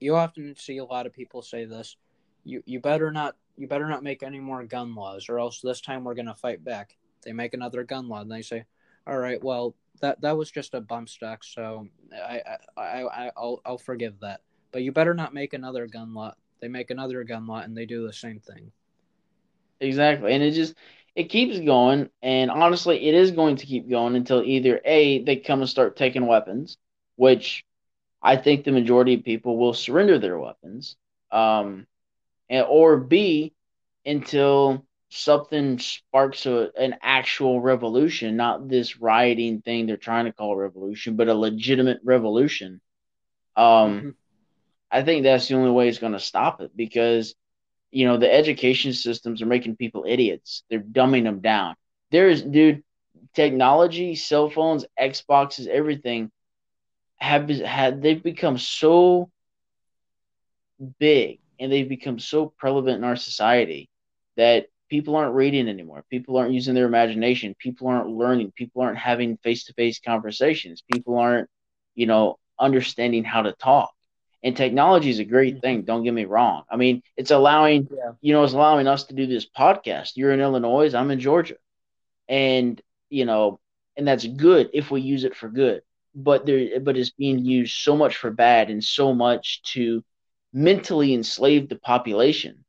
[0.00, 1.96] you often see a lot of people say this:
[2.44, 5.80] you you better not you better not make any more gun laws, or else this
[5.80, 6.96] time we're to fight back.
[7.22, 8.64] They make another gun law, and they say,
[9.06, 12.42] "All right, well, that that was just a bump stock, so I
[12.76, 14.40] I, I I'll I'll forgive that.
[14.72, 16.34] But you better not make another gun law.
[16.60, 18.72] They make another gun law and they do the same thing.
[19.80, 20.74] Exactly, and it just
[21.14, 25.36] it keeps going, and honestly, it is going to keep going until either a they
[25.36, 26.78] come and start taking weapons,
[27.16, 27.64] which
[28.22, 30.96] I think the majority of people will surrender their weapons,
[31.30, 31.86] um,
[32.48, 33.52] and, or b
[34.04, 40.52] until something sparks a, an actual revolution, not this rioting thing they're trying to call
[40.52, 42.80] a revolution, but a legitimate revolution.
[43.56, 44.08] Um, mm-hmm.
[44.90, 47.34] I think that's the only way it's going to stop it because,
[47.90, 50.62] you know, the education systems are making people idiots.
[50.70, 51.76] They're dumbing them down.
[52.10, 52.82] There's, dude,
[53.34, 56.30] technology, cell phones, Xboxes, everything
[57.18, 59.30] have had they've become so
[60.98, 63.88] big and they've become so prevalent in our society
[64.36, 66.04] that people aren't reading anymore.
[66.10, 67.54] People aren't using their imagination.
[67.58, 68.52] People aren't learning.
[68.52, 70.82] People aren't having face to face conversations.
[70.92, 71.48] People aren't,
[71.94, 73.92] you know, understanding how to talk.
[74.42, 75.60] And technology is a great mm-hmm.
[75.60, 75.82] thing.
[75.82, 76.64] Don't get me wrong.
[76.70, 78.12] I mean, it's allowing, yeah.
[78.20, 80.12] you know, it's allowing us to do this podcast.
[80.14, 80.94] You're in Illinois.
[80.94, 81.56] I'm in Georgia.
[82.28, 83.58] And, you know,
[83.96, 85.82] and that's good if we use it for good.
[86.16, 90.02] But there, but it's being used so much for bad and so much to
[90.52, 92.64] mentally enslave the population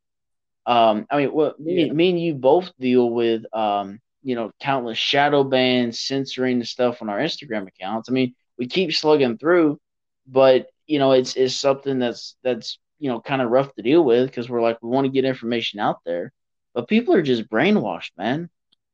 [0.68, 1.94] um, I mean, well, me, yeah.
[1.94, 7.02] me and you both deal with, um, you know, countless shadow bans, censoring the stuff
[7.02, 8.10] on our Instagram accounts.
[8.10, 9.80] I mean, we keep slugging through,
[10.28, 14.04] but you know, it's it's something that's that's you know, kind of rough to deal
[14.04, 16.34] with because we're like we want to get information out there,
[16.74, 18.50] but people are just brainwashed, man,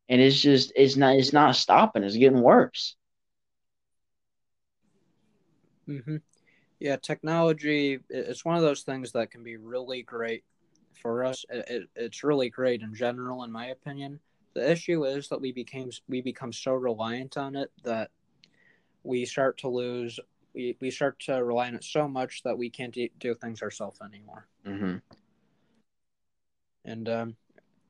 [0.09, 2.03] and it's just it's not it's not stopping.
[2.03, 2.95] It's getting worse.
[5.87, 6.17] Mm-hmm.
[6.79, 10.43] Yeah, technology it's one of those things that can be really great
[11.01, 11.45] for us.
[11.49, 14.19] It, it, it's really great in general, in my opinion.
[14.53, 18.11] The issue is that we became we become so reliant on it that
[19.03, 20.19] we start to lose.
[20.53, 23.61] We, we start to rely on it so much that we can't do, do things
[23.61, 24.47] ourselves anymore.
[24.67, 24.97] Mm-hmm.
[26.85, 27.35] And um,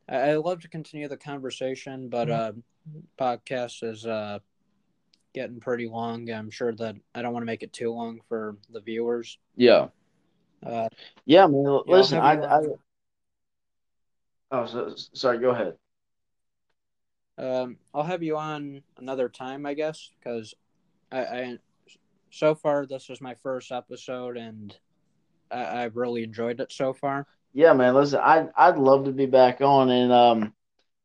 [0.07, 2.51] I, I love to continue the conversation, but uh,
[3.19, 4.39] podcast is uh,
[5.33, 6.29] getting pretty long.
[6.29, 9.37] I'm sure that I don't want to make it too long for the viewers.
[9.55, 9.87] Yeah.
[10.65, 10.87] Uh,
[11.25, 12.61] yeah, I mean, yeah, listen, I'll I, I,
[14.51, 15.75] oh, so, sorry, go ahead.
[17.37, 20.53] Um, I'll have you on another time, I guess, because
[21.11, 21.57] I, I
[22.29, 24.75] so far this is my first episode, and
[25.51, 27.27] I, I've really enjoyed it so far.
[27.53, 27.93] Yeah, man.
[27.93, 30.53] Listen, I I'd love to be back on, and um,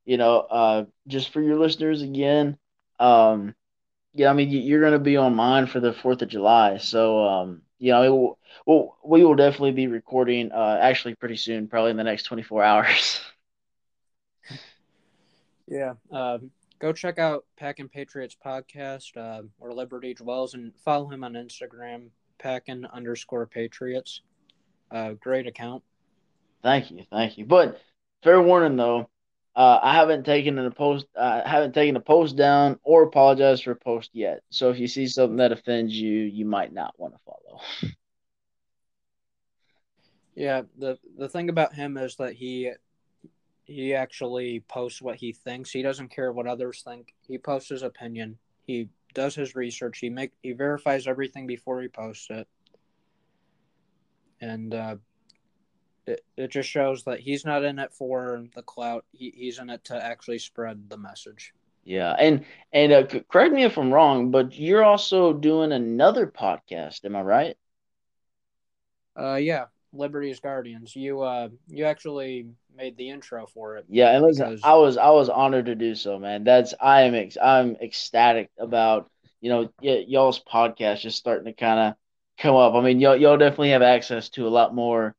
[0.05, 2.57] you know, uh, just for your listeners again,
[3.01, 3.55] um,
[4.15, 7.27] yeah, I mean, you- you're gonna be on mine for the Fourth of July, so
[7.27, 11.69] um, you know, it will, well, we will definitely be recording, uh, actually pretty soon,
[11.69, 13.21] probably in the next 24 hours.
[15.69, 15.95] Yeah.
[16.11, 21.35] Um, go check out Packin' Patriots podcast, uh, where Liberty dwells, and follow him on
[21.35, 24.23] Instagram, Packin underscore Patriots.
[24.91, 25.83] Uh, great account.
[26.63, 27.45] Thank you, thank you.
[27.45, 27.81] But
[28.23, 29.09] fair warning though,
[29.59, 33.73] uh, I haven't taken a post, I haven't taken a post down or apologized for
[33.73, 34.43] a post yet.
[34.51, 37.61] So if you see something that offends you, you might not want to follow.
[40.37, 40.63] Yeah.
[40.79, 42.71] the The thing about him is that he
[43.65, 45.73] he actually posts what he thinks.
[45.73, 47.13] He doesn't care what others think.
[47.27, 48.39] He posts his opinion.
[48.65, 49.99] He does his research.
[49.99, 52.47] He make he verifies everything before he posts it,
[54.41, 54.97] and uh,
[56.09, 59.05] it it just shows that he's not in it for the clout.
[59.13, 61.53] He, he's in it to actually spread the message.
[61.85, 67.05] Yeah, and and uh, correct me if I'm wrong, but you're also doing another podcast,
[67.05, 67.57] am I right?
[69.19, 70.95] Uh, yeah, Liberty's Guardians.
[70.95, 72.47] You uh you actually
[72.77, 73.87] made the intro for it.
[73.89, 76.45] Yeah, and listen, Because- I was I was honored to do so, man.
[76.45, 81.53] That's I am ex- I'm ecstatic about you know y- y'all's podcast just starting to
[81.53, 81.95] kind of
[82.39, 82.75] come up.
[82.75, 85.15] I mean, y'all y'all definitely have access to a lot more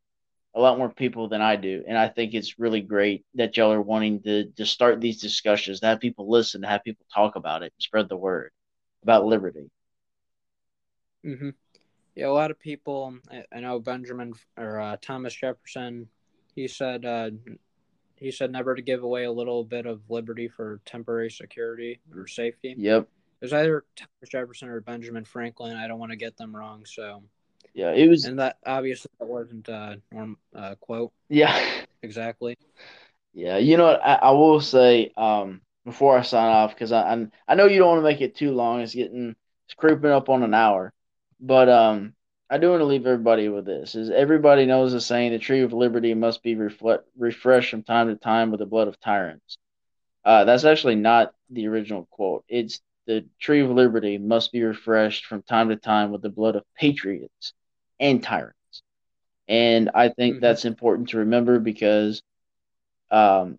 [0.56, 3.72] a lot more people than I do, and I think it's really great that y'all
[3.72, 7.36] are wanting to to start these discussions, to have people listen, to have people talk
[7.36, 8.52] about it, spread the word
[9.04, 9.70] about liberty.
[11.24, 11.50] hmm
[12.16, 13.18] Yeah, a lot of people.
[13.32, 16.10] I, I know Benjamin or uh, Thomas Jefferson.
[16.56, 17.32] He said uh,
[18.16, 22.28] he said never to give away a little bit of liberty for temporary security or
[22.28, 22.78] safety.
[22.78, 23.08] Yep.
[23.42, 25.78] It was either Thomas Jefferson or Benjamin Franklin.
[25.78, 26.86] I don't want to get them wrong.
[26.86, 27.24] So,
[27.74, 28.26] Yeah, it was.
[28.26, 31.58] and that obviously that wasn't a norm uh, quote Yeah.
[32.02, 32.58] exactly.
[33.34, 33.90] Yeah, you know?
[33.90, 37.80] I, I will say um, before I sign off because I, I I know you
[37.80, 38.82] don't want to make it too long.
[38.82, 40.94] It's getting it's creeping up on an hour,
[41.40, 42.14] but um,
[42.50, 45.62] I do want to leave everybody with this: is everybody knows the saying, "The tree
[45.62, 49.58] of liberty must be refle- refreshed from time to time with the blood of tyrants."
[50.26, 52.44] Uh, that's actually not the original quote.
[52.50, 56.56] It's the tree of liberty must be refreshed from time to time with the blood
[56.56, 57.54] of patriots
[58.00, 58.56] and tyrants.
[59.48, 60.42] And I think Mhm.
[60.42, 62.22] that's important to remember because
[63.12, 63.58] um,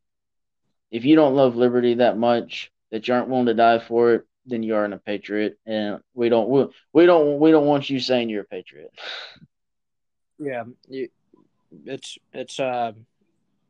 [0.90, 4.26] if you don't love liberty that much that you aren't willing to die for it,
[4.46, 8.00] then you aren't a patriot, and we don't we, we don't we don't want you
[8.00, 8.92] saying you're a patriot.
[10.42, 11.08] Yeah, you,
[11.84, 12.92] it's it's uh,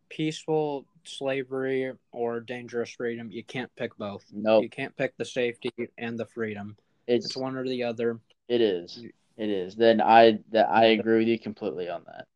[0.08, 3.28] peaceful slavery or dangerous freedom.
[3.32, 4.24] You can't pick both.
[4.32, 6.76] Nope, You can't pick the safety and the freedom.
[7.08, 8.20] it's It's one or the other.
[8.48, 9.04] it is
[9.36, 9.74] it is.
[9.74, 12.26] Then I that I agree with you completely on that.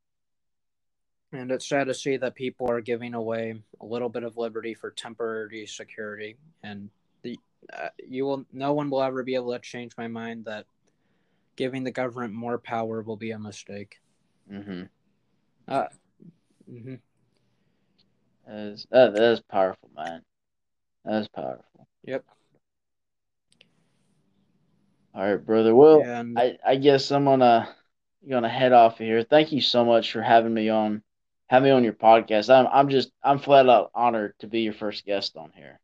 [1.32, 4.72] And it's sad to see that people are giving away a little bit of liberty
[4.72, 6.36] for temporary security.
[6.62, 6.90] And
[7.22, 7.38] the
[7.72, 10.66] uh, you will no one will ever be able to change my mind that
[11.56, 14.00] giving the government more power will be a mistake.
[14.50, 14.82] Mm-hmm.
[15.66, 15.86] Uh,
[16.70, 16.94] mm-hmm.
[18.46, 20.22] That is that, that is powerful, man.
[21.04, 21.88] That is powerful.
[22.04, 22.24] Yep.
[25.14, 25.74] All right, brother.
[25.74, 27.74] Well, And I, I guess I'm gonna
[28.28, 29.22] gonna head off here.
[29.22, 31.02] Thank you so much for having me on
[31.48, 32.52] having me on your podcast.
[32.52, 35.80] I'm I'm just I'm flat out honored to be your first guest on here.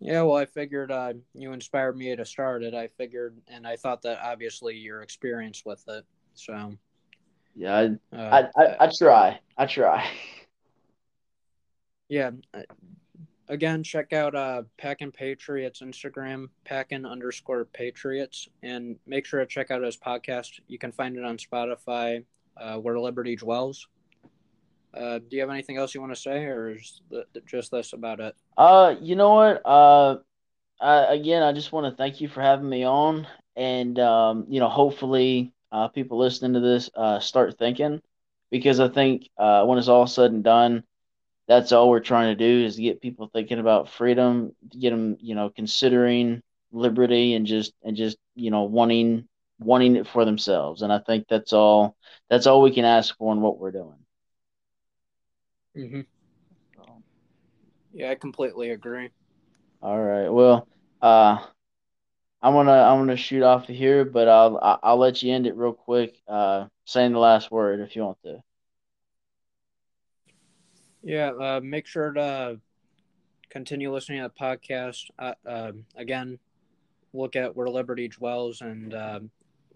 [0.00, 2.74] yeah, well, I figured uh, you inspired me to start it.
[2.74, 6.04] I figured, and I thought that obviously your experience with it.
[6.34, 6.74] So
[7.54, 7.76] Yeah,
[8.12, 9.40] I uh, I, I, I try.
[9.56, 10.08] I try.
[12.08, 12.30] yeah
[13.50, 19.70] again check out uh packin patriots instagram packin underscore patriots and make sure to check
[19.70, 22.22] out his podcast you can find it on spotify
[22.60, 23.88] uh, where liberty dwells.
[24.92, 27.00] Uh, do you have anything else you want to say, or is
[27.46, 28.34] just this about it?
[28.56, 29.62] Uh, you know what?
[29.64, 30.16] Uh,
[30.80, 33.26] I, again, I just want to thank you for having me on,
[33.56, 38.02] and um, you know, hopefully, uh, people listening to this uh, start thinking,
[38.50, 40.82] because I think uh, when it's all said and done,
[41.50, 45.34] that's all we're trying to do is get people thinking about freedom, get them, you
[45.34, 49.26] know, considering liberty, and just and just you know wanting
[49.58, 50.82] wanting it for themselves.
[50.82, 51.96] And I think that's all
[52.28, 53.98] that's all we can ask for in what we're doing.
[55.76, 56.00] Mm-hmm.
[57.94, 59.10] Yeah, I completely agree.
[59.82, 60.28] All right.
[60.28, 60.68] Well,
[61.02, 61.44] uh,
[62.40, 65.56] I'm gonna I'm gonna shoot off of here, but I'll I'll let you end it
[65.56, 68.40] real quick, uh, saying the last word if you want to.
[71.02, 71.30] Yeah.
[71.30, 72.60] Uh, make sure to
[73.48, 75.04] continue listening to the podcast.
[75.18, 76.38] Uh, uh, again,
[77.12, 79.20] look at where liberty dwells, and uh,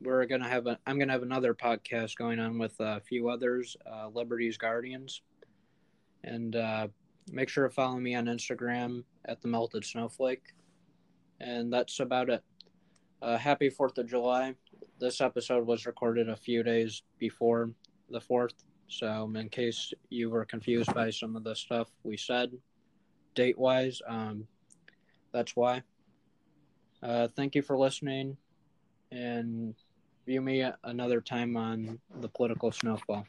[0.01, 0.79] we're gonna have a.
[0.87, 5.23] I'm gonna have another podcast going on with a few others, uh, Liberty's Guardians.
[6.23, 6.89] And uh,
[7.31, 10.55] make sure to follow me on Instagram at the Melted Snowflake.
[11.41, 12.43] And that's about it.
[13.21, 14.55] Uh, happy 4th of July.
[14.99, 17.71] This episode was recorded a few days before
[18.09, 18.55] the 4th.
[18.89, 22.53] So, in case you were confused by some of the stuff we said,
[23.35, 24.47] date wise, um,
[25.33, 25.83] that's why.
[27.03, 28.37] Uh, thank you for listening
[29.11, 29.75] and
[30.27, 33.27] view me another time on the political snowfall.